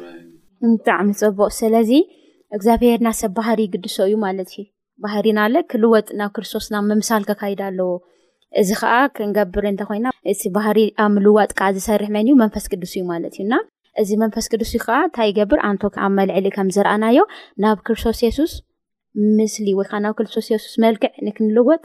ጣዕሚ 0.87 1.09
ፀቡቅ 1.21 1.49
ስለዚ 1.61 1.91
እግዚኣብሄርና 2.57 3.09
ሰብ 3.21 3.31
ባህሪ 3.39 3.59
ግዱሶ 3.73 3.97
እዩ 4.07 4.15
ማለት 4.25 4.49
እዩ 4.53 4.63
ባህሪና 5.05 5.39
ለ 5.53 5.57
ክልወጥ 5.71 6.07
ናብ 6.19 6.29
ክርስቶስና 6.35 6.75
መምሳል 6.91 7.23
ከካይዳ 7.29 7.61
ኣለዎ 7.71 7.89
እዚ 8.61 8.69
ከዓ 8.81 8.93
ክንገብር 9.15 9.65
እንተኮይና 9.71 10.07
እቲ 10.31 10.41
ባህሪ 10.57 10.77
ኣብ 11.03 11.09
ምልዋጥ 11.15 11.49
ከዓ 11.57 11.67
ዝሰርሕ 11.77 12.07
መን 12.15 12.27
እዩ 12.29 12.35
መንፈስ 12.43 12.65
ቅዱስ 12.71 12.93
እዩ 12.97 13.03
ማለት 13.13 13.33
እዩና 13.37 13.53
እዚ 14.01 14.09
መንፈስ 14.23 14.45
ክዱስ 14.51 14.71
ከዓ 14.85 14.95
እንታይ 15.07 15.29
ገብር 15.37 15.59
ኣንቶ 15.69 15.83
ኣብ 16.05 16.11
መልዕሊ 16.19 16.45
ከም 16.55 16.67
ዝረኣናዮ 16.75 17.19
ናብ 17.63 17.77
ክርስቶስ 17.87 18.19
የሱስ 18.25 18.53
ምስሊ 19.37 19.67
ወይ 19.79 19.85
ከዓ 19.91 19.99
ናብ 20.05 20.13
ክርስቶስ 20.17 20.47
የሱስ 20.53 20.73
መልክዕ 20.83 21.09
ንክንልወጥ 21.27 21.81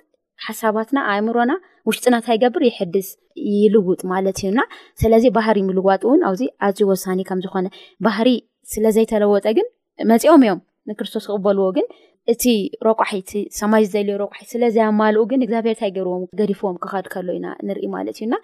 ሓሳባትና 0.47 0.99
ኣእእምሮና 1.11 1.53
ውሽጢና 1.89 2.15
እንታይ 2.21 2.37
ገብር 2.43 2.63
ይሕድስ 2.71 3.09
ይልውጥ 3.53 4.01
ማለት 4.13 4.37
እዩና 4.43 4.61
ስለዚ 5.03 5.25
ባህሪ 5.39 5.59
ምልዋጥ 5.69 6.03
እውን 6.09 6.21
ኣብዚ 6.31 6.43
ኣዝዩ 6.67 6.83
ወሳኒ 6.93 7.21
ከም 7.29 7.41
ዝኮነ 7.45 7.67
ባህሪ 8.07 8.29
ስለ 8.73 8.85
ዘይተለወጠ 8.97 9.47
ግን 9.59 9.67
መፂኦም 10.13 10.45
እዮም 10.47 10.61
ንክርስቶስ 10.91 11.25
ክቕበልዎ 11.31 11.67
ግን 11.79 11.87
እቲ 12.31 12.45
ሮቋሒቲ 12.87 13.31
ሰማይ 13.59 13.85
ዘልዩ 13.93 14.15
ሮቋሒት 14.21 14.49
ስለዘያማልኡ 14.55 15.23
ግን 15.31 15.41
እግዚኣብሄር 15.45 15.75
ንታይ 15.77 15.91
ገርቦም 15.97 16.23
ገዲፎዎም 16.41 16.77
ክኸድ 16.83 17.07
ከሎ 17.13 17.29
ኢና 17.39 17.47
ንርኢ 17.69 17.85
ማለት 17.95 18.17
እዩና 18.21 18.35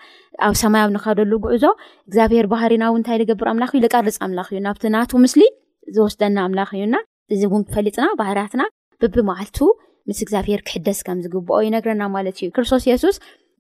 ኣብ 0.46 0.54
ሰማይብ 0.62 0.90
ንካደሉ 0.94 1.32
ጉዕዞ 1.44 1.64
እግዚኣብሔር 2.08 2.46
ባህሪና 2.52 2.82
ው 2.92 2.96
እንታይ 3.00 3.18
ዝገብር 3.22 3.48
ኣምላኽ 3.52 3.70
ዩ 3.78 3.82
ዝቀርፅ 3.84 4.18
ኣምላኽ 4.26 4.48
እዩ 4.54 4.60
ናብቲ 4.66 4.84
ናቱ 4.96 5.10
ምስሊ 5.24 5.42
ዝወስደና 5.96 6.38
ኣምላኽ 6.48 6.70
እዩና 6.78 6.96
እዚ 7.36 7.42
እውን 7.50 7.62
ክፈሊጥና 7.68 8.06
ባህርትና 8.22 8.64
ብብመዓልቱ 9.02 9.58
ምስ 10.10 10.18
እግዚኣብሄር 10.26 10.60
ክሕደስ 10.68 10.98
ከም 11.06 11.18
ዝግብኦ 11.26 11.58
ይነግረና 11.66 12.02
ማለት 12.16 12.36
እዩ 12.40 12.48
ክርስቶስ 12.56 12.84
የሱስ 12.90 13.16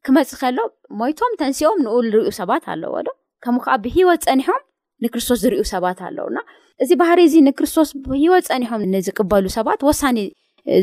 ክመፅእ 0.06 0.38
ከሎ 0.42 0.58
ሞይቶም 1.02 1.32
ተንስኦም 1.42 1.78
ንኡርዩሰባትኣዎ 1.86 2.94
ዶብሂወት 3.86 4.22
ፀኒሖም 4.30 4.58
ንክርስቶስ 5.04 5.38
ዝርዩ 5.44 5.60
ሰባት 5.72 5.98
ኣለውና 6.06 6.38
እዚ 6.82 6.90
ባህሪ 7.00 7.18
እዚ 7.28 7.34
ንክርስቶስ 7.48 7.88
ብሂወ 8.08 8.34
ፀኒሖም 8.48 8.82
ንዝቅበሉ 8.94 9.44
ሰባት 9.58 9.80
ወሳኒ 9.88 10.18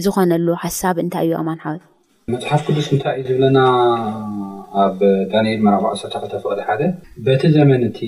ዝኮነሉ 0.04 0.48
ሓሳብ 0.64 0.96
እንታይ 1.04 1.26
እዩ 1.28 1.34
ኣማን 1.42 1.60
ሓወት 1.64 1.84
መፅሓፍ 2.34 2.62
ቅዱስ 2.68 2.88
እንታይ 2.96 3.16
እዩ 3.20 3.26
ዝብለና 3.30 3.60
ኣብ 4.84 5.00
ዳንኤል 5.32 5.60
መራባዖ 5.66 5.94
ሰርታ 6.02 6.16
ክተፈቅዲ 6.24 6.60
ሓደ 6.70 6.82
በቲ 7.26 7.42
ዘመን 7.58 7.82
እቲ 7.90 8.00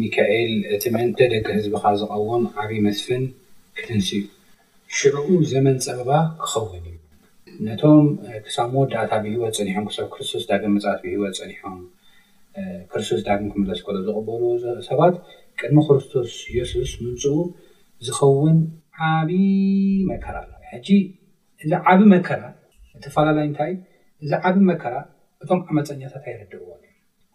ሚካኤል 0.00 0.52
እቲ 0.76 0.84
መንተ 0.94 1.18
ደቂ 1.34 1.46
ህዝቢካ 1.58 1.84
ዝቀውን 2.02 2.44
ዓብዪ 2.62 2.78
መስፍን 2.86 3.24
ክትንስ 3.80 4.08
እዩ 4.18 4.22
ሽዑኡ 4.98 5.28
ዘመን 5.52 5.76
ፀበባ 5.86 6.10
ክኸውን 6.42 6.78
እዩ 6.92 6.94
ነቶም 7.66 8.06
ክሳብ 8.46 8.68
መወዳእታ 8.74 9.12
ብሂወት 9.26 9.54
ፀኒሖም 9.60 9.84
ክሳብ 9.90 10.08
ክርስቶስ 10.14 10.42
ዳገም 10.50 10.74
መፅፍ 10.78 10.98
ብሂወ 11.06 11.24
ፀኒሖም 11.40 11.74
ክርስቶስ 12.92 13.20
ዳም 13.26 13.42
ክምለስ 13.52 13.78
ዝሎ 13.86 13.96
ዘቕበሩሰባት 14.06 15.14
ቅድሚ 15.60 15.78
ክርስቶስ 15.88 16.30
የሱስ 16.56 16.92
ንምፅኡ 17.02 17.34
ዝኸውን 18.06 18.56
ዓብ 19.08 19.30
መከራ 20.10 20.36
ኣ 20.50 20.70
ሕጂ 20.72 20.88
እዚ 21.62 21.70
ዓብ 21.92 22.00
መከራ 22.14 22.42
ተፈላለይ 23.04 23.44
እንታይ 23.50 23.72
እዚ 24.24 24.30
ዓብ 24.48 24.56
መከራ 24.70 24.94
እቶም 25.44 25.60
ዓመፀኛታት 25.72 26.24
ኣይረድእዎን 26.32 26.80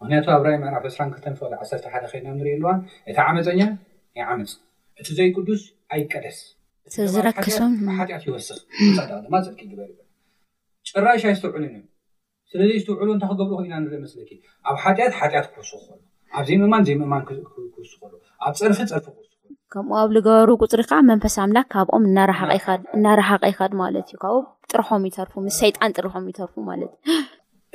ምክንያቱ 0.02 0.26
ኣብ 0.34 0.42
ራይማ 0.48 0.64
ብ 0.82 0.84
2ስራንክተን 0.92 1.34
ፍሉ 1.40 1.52
ዓሰርተ 1.64 1.84
ሓደ 1.94 2.04
ኮይና 2.12 2.26
ንሪኢኣልዋ 2.38 2.70
እታ 3.10 3.18
ዓመፀኛ 3.32 3.60
ይዓመፅ 4.20 4.52
እቲ 5.00 5.08
ዘይ 5.18 5.28
ቅዱስ 5.36 5.62
ኣይቀደስ 5.94 6.38
ዝረክሶምሓጢኣት 7.14 8.22
ይወስ 8.28 8.48
ፃ 8.96 9.00
ድማ 9.24 9.34
ፅልቂ 9.46 9.60
ግበር 9.70 9.90
ጨራይሽ 10.90 11.22
ይዝተውዕሉእዮ 11.32 11.82
ስለዚ 12.52 12.70
ዝተውዕሉ 12.80 13.08
እንታይ 13.16 13.28
ክገብር 13.32 13.54
ኮና 13.60 13.74
ንኢ 13.82 13.96
መስለ 14.04 14.18
ኣብ 14.68 14.76
ሓጢኣት 14.84 15.12
ሓጢት 15.18 15.46
ክውሱ 15.52 15.70
ሉ 15.88 16.00
ኣብዘ 16.38 16.48
ምእማን 16.62 16.82
ዘ 16.86 16.96
ምእማን 17.02 17.22
ክውሉ 17.28 17.38
ኣብ 18.46 18.52
ፅርኪ 18.60 18.74
ፅር 18.90 19.00
ክ 19.04 19.30
ከምኡ 19.72 19.94
ኣብ 20.00 20.10
ዝገበሩ 20.16 20.48
ቁፅሪ 20.62 20.80
ከዓ 20.90 20.98
መንፈሳ 21.10 21.36
ኣምላክ 21.44 21.66
ካብኦም 21.74 22.02
እናራሓቀይኻ 22.96 23.58
ማለት 23.82 24.04
እዩ 24.12 24.16
ካኡ 24.22 24.34
ጥርሖም 24.70 25.04
ይተርፉ 25.08 25.32
ምስ 25.46 25.56
ሰይጣን 25.62 25.94
ጥርሖም 25.98 26.24
ይተርፉ 26.30 26.54
ማለትእዩ 26.66 27.16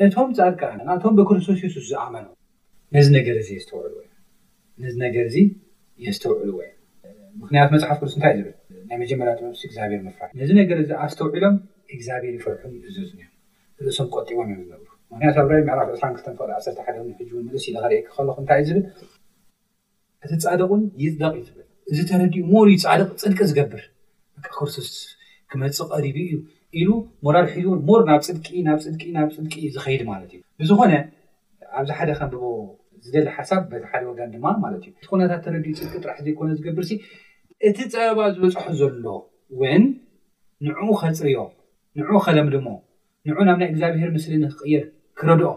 እቶም 0.08 0.30
ፀር 0.62 0.74
ናቶም 0.90 1.14
ብክርስቶስ 1.20 1.58
ሱስ 1.76 1.86
ዝኣመኖ 1.92 2.28
ነዚ 2.98 3.08
ነገር 3.18 3.36
እዚ 3.44 3.50
የዝተውዕሉወ 3.56 4.02
ነዚ 4.84 4.94
ነገር 5.06 5.24
እዚ 5.32 5.38
የዝተውዕሉ 6.06 6.50
ወይ 6.60 6.70
ምክንያቱ 7.42 7.70
መፅሓፍ 7.78 7.98
ክስ 8.04 8.14
እታይ 8.20 8.34
ዝብል 8.38 8.54
ናይ 8.92 8.98
መጀመር 9.04 9.28
እግዚኣብሔር 9.66 10.02
ፍራ 10.20 10.24
ነዚ 10.42 10.50
ነገር 10.62 10.78
ዚ 10.92 10.94
ኣብ 11.06 11.10
ዝተውዕሎም 11.16 11.56
እግዚኣብሔር 11.96 12.34
ይፈርሑ 12.38 12.74
ዝ 12.98 13.00
እዮም 13.08 13.32
እስም 13.92 14.08
ቆጢሞም 14.16 14.48
እ 14.52 14.56
ዝብሩ 14.70 14.84
ምክንያት 15.12 15.36
ኣብይ 15.42 15.62
ምዕራፍ 15.68 15.90
ዕስንክተቅ 15.96 16.38
ሰተ 16.66 16.78
ሓደ 16.86 16.96
ሕውን 17.30 17.44
ንእስ 17.50 17.66
ኢርእክ 17.72 18.06
ከሎኩ 18.16 18.38
እንታይእዩ 18.44 18.68
ዝብል 18.70 18.82
እቲ 20.26 20.32
ፃድቅን 20.46 20.82
ይፅደቅ 21.02 21.34
እዩ 21.40 21.52
ብል 21.56 21.66
እዚ 21.92 22.00
ተረድኡ 22.12 22.38
ሞር 22.54 22.68
ይፃድቕ 22.76 23.10
ፅድቂ 23.24 23.40
ዝገብር 23.52 23.84
ክርሱስ 24.56 24.90
ክመፅ 25.52 25.78
ቀሪቡ 25.94 26.18
እዩ 26.26 26.34
ኢሉ 26.80 26.90
ሞራር 27.28 27.46
ሞር 27.90 28.02
ናብ 28.10 28.22
ፅድቂ 28.30 28.48
ናብ 28.68 28.80
ፅድቂ 28.86 29.04
ናብ 29.18 29.28
ፅድቂዩ 29.36 29.68
ዝኸይዲ 29.76 30.02
ማለት 30.12 30.32
እዩ 30.38 30.42
ብዝኮነ 30.62 30.94
ኣብዛ 31.82 31.92
ሓደ 32.00 32.10
ከንቦ 32.22 32.44
ዝደሊ 33.06 33.28
ሓሳብ 33.38 33.62
በቲ 33.72 33.84
ሓደ 33.92 34.04
ወጋን 34.10 34.32
ድማ 34.36 34.46
ማለት 34.66 34.84
እዩ 35.04 35.12
ነታት 35.22 35.42
ተረድኡ 35.48 35.76
ፅድቂ 35.82 35.94
ጥራሕ 36.04 36.18
ዘይኮነ 36.26 36.50
ዝገብር 36.60 36.86
እቲ 37.68 37.78
ፀበባ 37.94 38.20
ዝበፅሑ 38.34 38.66
ዘሎ 38.82 39.06
እውን 39.56 39.84
ንዑኡ 40.66 40.90
ከፅርዮ 41.04 41.38
ንዑኡ 42.00 42.18
ከለም 42.26 42.50
ድሞ 42.56 42.68
ንዑ 43.30 43.38
ናብ 43.48 43.58
ናይ 43.62 43.68
እግዚኣብሔር 43.72 44.10
ምስሊ 44.16 44.34
ንክቅየር 44.42 44.84
ክረድኦ 45.20 45.50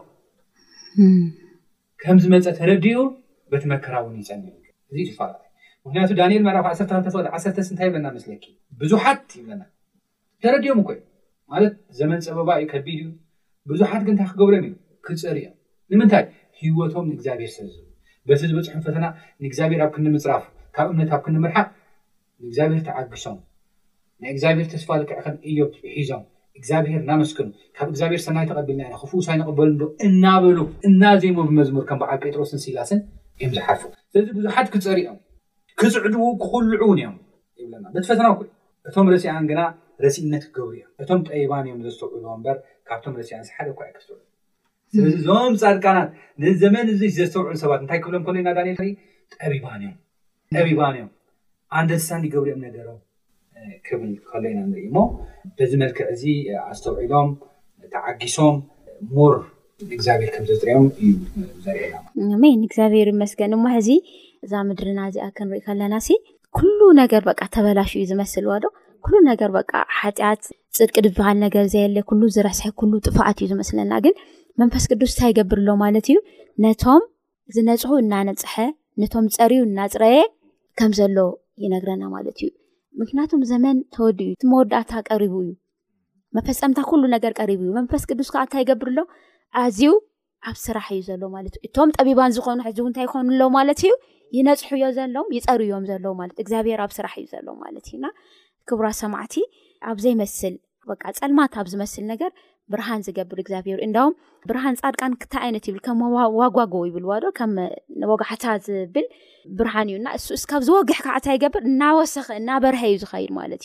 ከም 2.03 2.17
ዝመፀ 2.23 2.47
ተረድኡ 2.59 2.87
በቲ 3.53 3.65
መከራ 3.73 3.95
እውን 4.03 4.17
ይፀንእዙዩ 4.23 5.11
ፈላዩ 5.19 5.37
ምክንያቱ 5.87 6.11
ዳንኤል 6.21 6.43
መራፍ 6.47 6.67
ዓሰርተክተወ 6.71 7.23
ዓሰርተስንታይ 7.37 7.91
በና 7.95 8.07
መስለኪ 8.17 8.45
ብዙሓት 8.81 9.23
ይብለና 9.39 9.63
ተረድዮም 10.45 10.81
ኮይኑ 10.89 11.01
ማለት 11.53 11.75
ዘመን 11.99 12.21
ፀበባ 12.27 12.51
እዩ 12.61 12.67
ከቢድ 12.73 12.97
እዩ 13.05 13.09
ብዙሓት 13.71 14.03
ግንታይ 14.09 14.29
ክገብሮም 14.33 14.67
እዩ 14.71 14.75
ክፅርእዮም 15.07 15.55
ንምንታይ 15.93 16.25
ሂወቶም 16.63 17.07
ንእግዚኣብሔር 17.11 17.53
ስለዝብ 17.57 17.85
በቲ 18.29 18.41
ዝበፅሑ 18.51 18.77
ፈተና 18.89 19.05
ንእግዚኣብሔር 19.45 19.81
ኣብ 19.87 19.93
ክንምፅራፍ 19.97 20.45
ካብ 20.77 20.89
እምነት 20.95 21.13
ኣብ 21.17 21.23
ክንምርሓቅ 21.29 21.69
ንእግዚኣብሔር 22.45 22.83
ተዓግሶም 22.89 23.39
ናይ 24.23 24.31
እግዚኣብሔር 24.35 24.69
ተስፋ 24.75 24.89
ልክዕኸን 25.03 25.37
እዮም 25.51 25.71
ሒዞም 25.99 26.25
እግዚኣብሄር 26.59 27.01
እናመስክኑ 27.03 27.49
ካብ 27.77 27.89
እግዚኣብሔር 27.93 28.21
ሰማይ 28.27 28.47
ተቐቢልና 28.51 28.87
ኢ 28.89 28.93
ክፉሳይ 29.03 29.37
ንቕበሉ 29.41 29.71
ዶ 29.81 29.85
እናበሉ 30.07 30.59
እናዘይሞ 30.89 31.39
ብመዝሙር 31.49 31.85
ከም 31.89 31.99
በዓል 32.03 32.19
ጴጥሮስን 32.25 32.61
ሲላስን 32.65 33.01
እዮም 33.43 33.53
ዝሓርፉ 33.57 33.83
ስለዚ 34.13 34.27
ብዙሓት 34.39 34.67
ክፀርኦም 34.75 35.19
ክፅዕድዉ 35.81 36.23
ክኩልዑውን 36.43 36.99
እዮም 37.03 37.15
ይብለና 37.63 37.85
በቲፈተና 37.95 38.27
ኩ 38.39 38.49
እቶም 38.89 39.07
ረሲያን 39.15 39.47
ግና 39.51 39.61
ረሲኢነት 40.05 40.45
ክገብሩ 40.49 40.73
እዮም 40.79 40.91
እቶም 41.05 41.21
ጠባን 41.29 41.65
እዮም 41.71 41.81
ዘስተውዕዎ 41.87 42.35
በር 42.47 42.59
ካብቶም 42.91 43.15
ረሲያን 43.21 43.45
ሓደ 43.59 43.69
ኳዕክስውዕ 43.81 44.19
ስለዚ 44.95 45.15
እዞም 45.23 45.55
ፃድቃናት 45.65 46.11
ንዘመን 46.45 46.87
እዙ 46.95 47.03
ዘስተውዕሉ 47.19 47.55
ሰባት 47.65 47.81
እንታይ 47.85 48.01
ክብሎም 48.07 48.25
ኮዩና 48.29 48.49
ዳ 48.59 48.65
ክኢ 48.81 48.91
ጠቢባእዮምቢባን 49.41 50.95
እዮም 50.99 51.11
ኣንደሳ 51.79 52.09
ገብሩ 52.35 52.45
እዮም 52.51 52.63
ነደሮ 52.67 52.89
ክብል 53.87 54.11
ክከለዩና 54.23 54.61
ንሪኢ 54.71 54.89
ሞ 54.97 55.01
በዚ 55.59 55.73
መልክዕ 55.83 56.05
እዚ 56.15 56.23
ኣዝተውዒሎም 56.69 57.31
ተዓጊሶም 57.95 58.57
ሙር 59.17 59.35
ንእግዚኣብሄር 59.91 60.31
ከምዘዝሪኦም 60.37 60.87
እዩ 61.05 61.13
ዘርእና 61.65 61.97
እግዚኣብሔር 62.67 63.09
ይመስገን 63.15 63.53
እሞ 63.57 63.65
ሕዚ 63.77 63.91
እዛ 64.45 64.53
ምድርና 64.69 65.01
እዚኣ 65.11 65.27
ክንሪኢ 65.39 65.63
ከለና 65.67 65.95
ሲ 66.07 66.19
ኩሉ 66.59 66.79
ነገር 67.03 67.23
በቃ 67.31 67.41
ተበላሽ 67.55 67.91
እዩ 67.99 68.05
ዝመስል 68.11 68.45
ዎ 68.51 68.57
ዶ 68.65 68.69
ኩሉ 69.07 69.17
ነገር 69.31 69.51
በ 69.55 69.59
ሓጢያት 70.01 70.43
ፅርቂ 70.79 70.95
በሃል 71.19 71.37
ነገር 71.47 71.65
ዘየለ 71.75 71.99
ሉ 72.21 72.25
ዝረስሐ 72.37 72.67
ሉ 72.91 73.01
ጥፋኣት 73.07 73.39
እዩ 73.43 73.47
ዝመስለና 73.53 73.93
ግን 74.07 74.15
መንፈስ 74.63 74.85
ቅዱስ 74.91 75.13
እንታይ 75.15 75.31
ይገብርሎ 75.33 75.69
ማለት 75.85 76.07
እዩ 76.13 76.19
ነቶም 76.65 77.03
ዝነፅሑ 77.55 77.91
እናነፅሐ 78.05 78.55
ነቶም 79.03 79.27
ፀርዩ 79.37 79.61
እናፅረየ 79.69 80.19
ከም 80.81 80.93
ዘሎ 81.01 81.17
ይነግረና 81.65 82.03
ማለት 82.17 82.37
እዩ 82.43 82.51
ምክንያቱም 83.01 83.43
ዘመን 83.51 83.77
ተወድኡ 83.95 84.27
ዩ 84.29 84.33
እቲ 84.37 84.45
መወዳእታ 84.53 84.93
ቀሪቡ 85.11 85.35
እዩ 85.45 85.51
መፈፀምታ 86.37 86.79
ኩሉ 86.91 87.03
ነገር 87.15 87.33
ቀሪቡ 87.41 87.61
እዩ 87.67 87.71
መንፈስ 87.79 88.03
ቅዱስ 88.11 88.29
ከዓ 88.35 88.43
እንታይ 88.47 88.63
ይገብርሎ 88.65 88.99
ኣዝዩ 89.63 89.93
ኣብ 90.51 90.57
ስራሕ 90.65 90.87
እዩ 90.95 91.01
ዘሎ 91.09 91.23
ማለት 91.37 91.55
እዩ 91.59 91.65
እቶም 91.69 91.91
ጠቢባን 91.97 92.35
ዝኮኑ 92.37 92.59
ሕዚ 92.67 92.79
እውእንታይ 92.85 93.05
ይኮኑኣሎ 93.09 93.43
ማለት 93.59 93.81
እዩ 93.85 93.91
ይነፅሑዮ 94.37 94.87
ዘሎም 94.99 95.29
ይፀርዮም 95.37 95.87
ዘሎዉ 95.91 96.07
ማለት 96.21 96.37
እ 96.39 96.43
እግዚኣብሔር 96.45 96.81
ኣብ 96.85 96.93
ስራሕ 96.99 97.15
እዩ 97.23 97.27
ዘሎ 97.35 97.49
ማለት 97.65 97.85
እዩ 97.91 97.95
ና 98.05 98.11
ክቡራ 98.71 98.89
ሰማዕቲ 99.03 99.35
ኣብ 99.91 99.97
ዘይመስል 100.05 100.57
ወቃ 100.91 101.03
ፀልማት 101.21 101.53
ኣብ 101.61 101.67
ዝመስል 101.73 102.05
ነገር 102.13 102.31
ብርሃን 102.73 103.01
ገብር 103.17 103.39
እግዚኣብሄርእብሃ 103.43 104.65
ፃድቃታይይነት 105.01 105.65
ብዋጓጎ 106.37 106.75
ይዋዶጋ 106.89 107.39
ዝብብሃእዩካብ 108.67 110.61
ዝወጊሕ 110.69 110.99
ካዓንታይብር 111.07 111.61
እናወ 111.71 111.97
እናበርሐ 112.41 112.81
እዩ 112.91 112.97
ዝኸይድ 113.03 113.31
ማት 113.39 113.51
እዩ 113.55 113.63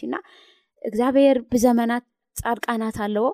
እግዚብሄር 0.89 1.37
ብዘመናት 1.51 2.03
ፃድቃናት 2.43 2.97
ኣለዎ 3.05 3.27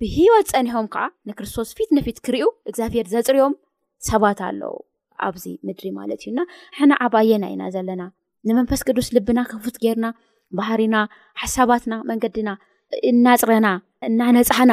ብሂወት 0.00 0.46
ፀኒሖም 0.54 0.86
ከዓ 0.94 1.04
ንክርስቶስ 1.28 1.68
ፊት 1.78 1.90
ፊት 2.06 2.18
ክርዩ 2.26 2.42
ግብር 2.76 3.06
ዘፅርዮምባኣኣዚዩ 3.14 5.54
ዓባየና 7.06 7.44
ኢና 7.54 7.62
ዘለና 7.76 8.02
ንመንፈስ 8.48 8.80
ቅዱስ 8.88 9.06
ልብና 9.16 9.38
ፉት 9.66 9.76
ገርና 9.84 10.06
ባህርና 10.58 10.96
ሓሳባትና 11.40 11.94
መንገድና 12.10 12.48
እናፅረና 13.10 13.66
እናነፅሓና 14.08 14.72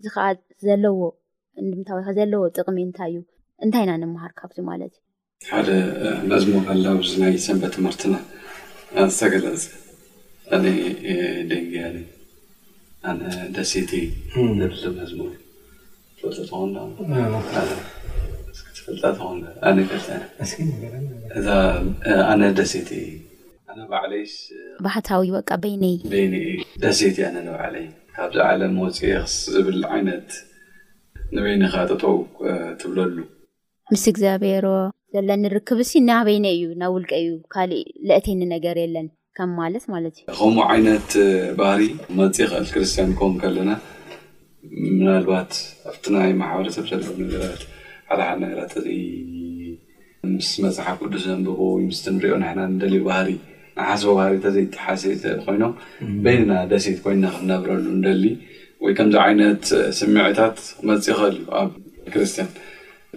እዚ 0.00 0.06
ከዓ 0.14 0.26
ዘለዎ 0.66 0.98
እንድምታዊ 1.60 1.98
ከ 2.06 2.10
ዘለዎ 2.16 2.40
ጥቕሚ 2.56 2.76
እንታይ 2.86 3.08
እዩ 3.12 3.18
እንታይ 3.64 3.82
እና 3.84 3.92
ንምሃርካብዚ 4.02 4.56
ማለት 4.70 4.92
እዩ 4.96 5.48
ሓደ 5.52 5.68
መዝሙ 6.30 6.54
ኣላ 6.72 6.84
ዙናይ 7.10 7.34
ሰንበት 7.46 7.72
ትምህርትና 7.76 8.14
ኣዝተገለፅ 9.04 9.64
ኣይ 10.52 11.48
ደን 11.50 11.96
ኣነ 13.08 13.20
ደሴይቲ 13.56 13.92
መዝሙ 15.00 15.22
ፈእኣነ 18.86 19.76
ደሴይቲኣባዕለይ 22.58 24.24
ባህታዊ 24.86 25.22
ወቃ 25.38 25.50
ይይ 25.68 25.94
ዳሴይቲ 26.84 27.16
ኣነ 27.28 27.36
ንባዕለይ 27.46 27.86
ካብዚ 28.18 28.36
ዓለም 28.50 28.74
ወፅ 28.82 28.98
ዝብል 29.54 29.80
ዓይነት 29.94 30.28
ንበይኒ 31.34 31.62
ካጠጥ 31.72 32.02
ትብለሉ 32.80 33.16
ምስ 33.92 34.04
እግዚኣብሔሮ 34.12 34.66
ዘለ 35.14 35.28
ንርክብ 35.42 35.78
እሲ 35.84 35.92
ናበይኒ 36.08 36.44
እዩ 36.54 36.62
ናብ 36.80 36.92
ውልቀ 36.94 37.10
እዩ 37.24 37.28
ካሊእ 37.54 37.84
ለእተኒ 38.08 38.40
ነገር 38.54 38.76
የለን 38.82 39.08
ከም 39.38 39.50
ማለት 39.60 39.84
ማለት 39.94 40.14
እዩ 40.22 40.36
ከምኡ 40.40 40.64
ዓይነት 40.74 41.10
ባህሪ 41.60 41.82
መፂእ 42.20 42.48
ክእል 42.52 42.66
ክርስትያን 42.76 43.12
ከም 43.18 43.34
ከለና 43.42 43.72
ምናልባት 44.98 45.52
ኣብቲ 45.90 46.04
ናይ 46.14 46.30
ማሕበረሰብ 46.40 46.86
ዘለ 46.92 47.02
ነት 47.32 47.62
ሓደ 48.12 48.20
ሓደ 48.28 48.38
ነገራት 48.44 48.72
እኢ 48.84 48.96
ምስ 50.36 50.50
መፅሓፍ 50.66 50.98
ቅዱስ 51.04 51.24
ዘንብ 51.28 51.48
ምስ 51.90 52.00
ንሪኦ 52.16 52.36
ናሕና 52.44 52.62
ደልዩ 52.84 53.02
ባህሪ 53.10 53.30
ሓስ 53.88 54.02
ባህሪተዘይተሓሴት 54.18 55.22
ኮይኖም 55.46 55.72
በይኒና 56.24 56.52
ደሴት 56.72 56.98
ኮይንና 57.04 57.26
ክነብረሉ 57.38 57.84
ንደሊ 57.98 58.24
ወይ 58.84 58.92
ከምዚ 58.98 59.14
ዓይነት 59.24 59.64
ስምዒታት 59.98 60.56
ክመፅእ 60.80 61.16
ኽእል 61.20 61.34
እዩ 61.38 61.44
ኣብ 61.60 61.70
ክርስትያን 62.12 62.50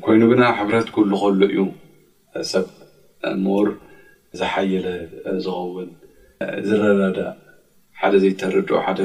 ኮይኑ 0.06 0.22
ግና 0.32 0.44
ሕብረት 0.60 0.88
ኩሉ 0.96 1.12
ኸህሉ 1.22 1.42
እዩ 1.50 1.60
ሰብ 2.52 2.66
ምር 3.46 3.70
ዝሓየለ 4.40 4.88
ዝኸውን 5.46 5.90
ዝረረዳእ 6.68 7.34
ሓደ 8.02 8.14
ዘይተርድኡ 8.24 8.76
ሓደ 8.88 9.00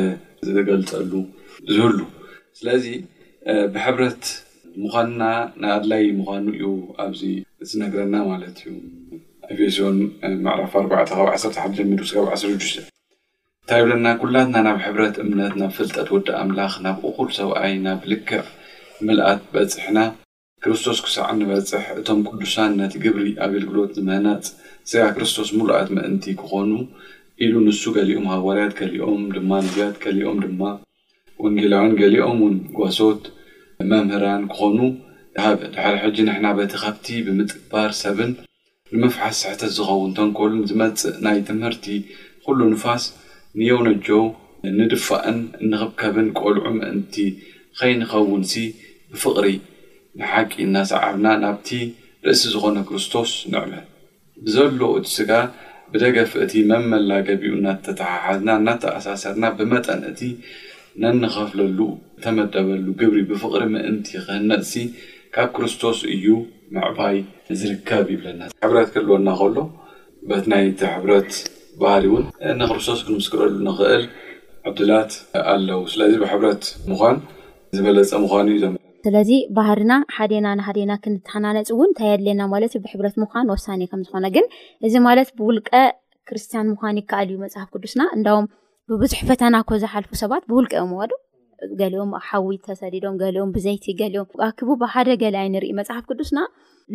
ዝገልፀሉ 0.49 1.13
ዝብሉ 1.77 1.99
ስለዚ 2.59 2.87
ብሕብረት 3.75 4.25
ምዃንና 4.83 5.23
ናኣድላይ 5.63 6.05
ምዃኑ 6.19 6.47
እዩ 6.57 6.67
ኣብዚ 7.05 7.21
ዝነግረና 7.71 8.15
ማለት 8.33 8.57
እዩ 8.71 8.73
ዕራፋ 9.61 10.73
4ካብ11ሚ1 10.75 12.43
እንታይ 13.63 13.81
ብለና 13.85 14.07
ኩላትና 14.23 14.57
ናብ 14.67 14.79
ሕብረት 14.87 15.17
እምነት 15.23 15.55
ናብ 15.61 15.71
ፍልጠት 15.77 16.09
ወዲ 16.15 16.27
ኣምላኽ 16.41 16.73
ናብ 16.85 16.97
እኹል 17.09 17.29
ሰብኣይ 17.37 17.73
ናብ 17.85 18.01
ልክዕ 18.11 18.41
ምልኣት 19.07 19.41
በጽሕና 19.53 19.99
ክርስቶስ 20.65 20.99
ክሳዕ 21.05 21.29
ንበጽሕ 21.39 21.85
እቶም 22.01 22.21
ቅዱሳን 22.31 22.73
ነቲ 22.81 22.95
ግብሪ 23.05 23.27
ኣገልግሎት 23.45 23.93
ንመህናፅ 24.01 24.45
ስጋ 24.91 25.03
ክርስቶስ 25.17 25.49
ምሉኣት 25.59 25.89
ምእንቲ 25.97 26.25
ክኾኑ 26.41 26.71
ኢሉ 27.45 27.53
ንሱ 27.67 27.83
ገሊኦም 27.97 28.27
ሃዋርያት 28.35 28.75
ገሊኦም 28.81 29.23
ድማ 29.37 29.51
ንድያት 29.67 29.97
ገሊኦም 30.05 30.39
ድማ 30.47 30.63
ወንጌላውን 31.45 31.95
ገሊኦም 32.03 32.39
ውን 32.47 32.57
ጓሶት 32.79 33.25
መምህራን 33.93 34.45
ክኾኑ 34.55 34.79
ሃብ 35.45 35.61
ብሓደ 35.77 35.95
ሕጂ 36.05 36.17
ንሕና 36.29 36.47
በቲ 36.61 36.73
ካብቲ 36.83 37.07
ብምጥባር 37.29 37.91
ሰብን 38.03 38.33
ንመፍሓስ 38.97 39.37
ስሕተት 39.43 39.73
ዝኸውን 39.77 40.11
ተንኮሉም 40.17 40.63
ዝመጽእ 40.71 41.15
ናይ 41.27 41.39
ትምህርቲ 41.49 41.87
ኩሉ 42.45 42.59
ንፋስ 42.73 43.05
ንየነጆ 43.61 44.07
ንድፋእን 44.79 45.39
እንኽብከብን 45.63 46.29
ቈልዑ 46.39 46.65
ምእንቲ 46.77 47.17
ኸይንኸውን 47.81 48.43
ሲ 48.51 48.63
ብፍቕሪ 49.13 49.47
ንሓቂ 50.21 50.53
እናሰዓብና 50.67 51.27
ናብቲ 51.45 51.69
ርእሲ 52.27 52.43
ዝኾነ 52.55 52.77
ክርስቶስ 52.89 53.31
ንዕበ 53.53 53.73
ብዘሎዎ 54.45 54.91
እቲ 55.01 55.09
ስጋ 55.17 55.31
ብደገፊ 55.93 56.31
እቲ 56.45 56.55
መመላ 56.71 57.11
ገቢኡ 57.27 57.53
እናተተሓሓዝና 57.59 58.49
እናተኣሳሰርና 58.61 59.45
ብመጠን 59.59 60.03
እቲ 60.11 60.21
ነንኸፍለሉ 61.03 61.79
ተመደበሉ 62.25 62.87
ግብሪ 63.03 63.21
ብፍቕሪ 63.31 63.63
ምእንቲ 63.75 64.07
ክህነጥሲ 64.25 64.75
ካብ 65.35 65.49
ክርስቶስ 65.55 65.99
እዩ 66.15 66.25
መዕባይ 66.75 67.17
ዝርከብ 67.61 68.05
ይብለና 68.13 68.41
ሕብረት 68.65 68.89
ክህልወና 68.95 69.29
ከሎ 69.39 69.57
በቲ 70.29 70.45
ናይቲ 70.53 70.81
ሕብረት 70.95 71.31
ባህሪ 71.81 72.05
እውን 72.11 72.25
ንክርስቶስ 72.61 73.01
ክንምስክረሉ 73.07 73.55
ንኽእል 73.69 74.05
ዕብድላት 74.69 75.13
ኣለው 75.53 75.81
ስለዚ 75.93 76.13
ብሕብረት 76.23 76.63
ምኳን 76.91 77.17
ዝበለፀ 77.77 78.13
ምኳን 78.25 78.49
እዩ 78.57 78.61
ስለዚ 79.09 79.31
ባህርና 79.57 79.93
ሓደና 80.17 80.47
ንሓደና 80.59 80.93
ክንተሓናነፅ 81.05 81.69
እውን 81.75 81.91
እንታይ 81.91 82.15
ድለና 82.21 82.43
ማለት 82.55 82.75
ብሕብረት 82.85 83.17
ምኳን 83.23 83.51
ወሳኒ 83.55 83.83
ከም 83.91 84.05
ዝኾነ 84.07 84.29
ግን 84.37 84.47
እዚ 84.89 84.95
ማለት 85.09 85.31
ብውልቀ 85.41 85.71
ክርስትያን 86.29 86.71
ምኳን 86.73 87.01
ይከኣል 87.03 87.29
እዩ 87.33 87.39
መፅሓፍ 87.45 87.69
ቅዱስና 87.77 88.03
እንዳም 88.19 88.47
ብብዙሕ 88.93 89.21
ፈተናኮ 89.33 89.69
ዝሓልፉ 89.85 90.11
ሰባት 90.25 90.43
ብውልቀ 90.53 90.73
ዮም 90.83 90.95
ዋ 91.01 91.07
ዶ 91.11 91.15
ገሊኦም 91.81 92.11
ሓዊት 92.29 92.63
ተሰዲዶም 92.69 93.15
ገሊኦም 93.23 93.51
ብዘይቲ 93.57 93.85
ገሊኦም 94.01 94.29
ኪቡ 94.59 94.69
ብሓደ 94.83 95.09
ገልኣይ 95.23 95.49
ንርኢ 95.55 95.71
መፅሓፍ 95.81 96.05
ቅዱስና 96.13 96.39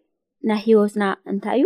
ናይ 0.51 0.62
ሂወትና 0.67 1.04
እንታይዩ 1.34 1.65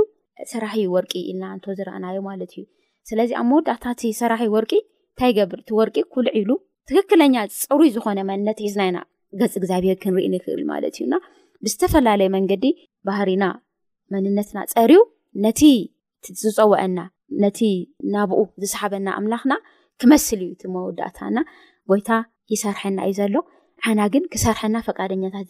ሰራሕ 0.53 0.75
ወርቂ 0.95 1.13
ኢልና 1.29 1.45
ዝኣዮዩስለዚ 1.79 3.31
ኣብ 3.41 3.45
መወዳታ 3.51 3.85
ሰራሕ 4.21 4.41
ወርቂ 4.57 4.71
ንታይ 5.13 5.31
ገብር 5.39 5.59
እቲ 5.63 5.69
ወርቂ 5.79 5.95
ኩልዕሉ 6.15 6.49
ትክክለኛ 6.89 7.35
ፅሩይ 7.62 7.89
ዝኮነ 7.95 8.19
መንነት 8.29 8.59
ሒዝናኢና 8.65 8.99
ገፅ 9.39 9.53
እግዚኣብሄር 9.61 9.97
ክንርኢ 10.03 10.27
ንኽእል 10.33 10.61
ማለት 10.71 10.95
እዩና 10.97 11.13
ብዝተፈላለየ 11.65 12.27
መንገዲ 12.35 12.63
ባህርና 13.07 13.43
መንነትና 14.13 14.57
ፀርዩ 14.73 14.95
ነቲ 15.45 15.61
ዝፀውአና 16.41 16.97
ነቲ 17.43 17.59
ናብኡ 18.13 18.39
ዝሰሓበና 18.61 19.07
ኣምላኽና 19.19 19.53
ክመስል 20.01 20.39
እዩ 20.45 20.51
ቲ 20.61 20.63
መዳእታናይታ 20.75 22.09
ይሰርሐ 22.53 22.81
እዩዘሎይና 23.09 24.01
ሰርሐት 24.43 24.85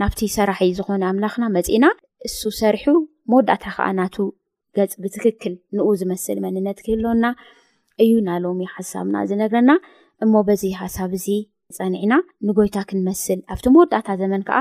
ናብቲ 0.00 0.20
ሰራሕ 0.36 0.58
ዝኾነ 0.78 1.02
ኣምላኽና 1.12 1.44
መፂና 1.58 1.84
እሱ 2.26 2.40
ሰርሑ 2.60 2.84
መወዳእታ 3.30 3.64
ከዓ 3.76 3.86
ናቱ 4.00 4.16
ገፅ 4.76 4.92
ብትክክል 5.04 5.54
ንኡ 5.76 5.86
ዝመስል 6.00 6.38
መንነት 6.44 6.78
ክህሎና 6.86 7.24
እዩ 8.04 8.12
ናሎሚ 8.30 8.60
ሓሳብና 8.74 9.16
ዝነግረና 9.30 9.70
እሞ 10.24 10.32
በዚ 10.48 10.62
ሓሳብ 10.80 11.10
እዚ 11.18 11.26
ፀኒዕና 11.76 12.14
ንጎይታ 12.48 12.76
ክንመስል 12.90 13.40
ኣብቲ 13.52 13.64
ወዳታ 13.80 14.08
ዘመን 14.20 14.42
ከዓ 14.48 14.58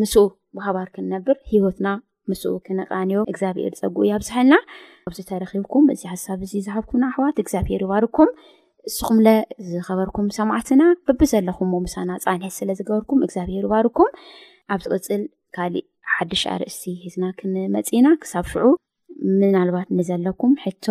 ምስኡ 0.00 0.22
ባህባር 0.56 0.88
ክንነብር 0.94 1.36
ሂወትና 1.52 1.88
ምስኡ 2.30 2.52
ክነቃንዮ 2.66 3.18
እግዚኣብሄር 3.32 3.74
ፀጉኡ 3.80 4.04
ያ 4.10 4.14
ብዝሓልና 4.22 4.54
ኣብዚ 5.08 5.18
ተረኪብኩም 5.30 5.84
እዚ 5.94 6.02
ሓሳብ 6.12 6.38
እዚ 6.46 6.52
ዝሃኩምና 6.66 7.04
ኣሕዋት 7.10 7.36
እግዚኣብሄር 7.42 7.82
ይባርኩም 7.86 8.30
ንስኹምለ 8.88 9.28
ዝኸበርኩም 9.70 10.26
ሰማዕትና 10.38 10.82
በቢ 11.06 11.20
ዘለኹምምሳና 11.32 12.10
ፃንሒ 12.24 12.48
ስለ 12.58 12.68
ዝገበርኩም 12.78 13.22
እግዚኣብሄር 13.26 13.62
ይባርኩም 13.68 14.10
ኣብዚቅፅል 14.76 15.22
ካሊእ 15.56 15.86
ሓደሽኣርእስቲ 16.16 16.84
ህዝና 17.04 17.24
ክንመፅኢና 17.38 18.08
ክሳብ 18.24 18.44
ፍዑ 18.52 18.64
ምናልባት 19.40 19.88
ንዘለኩም 19.98 20.52
ሕቶ 20.64 20.86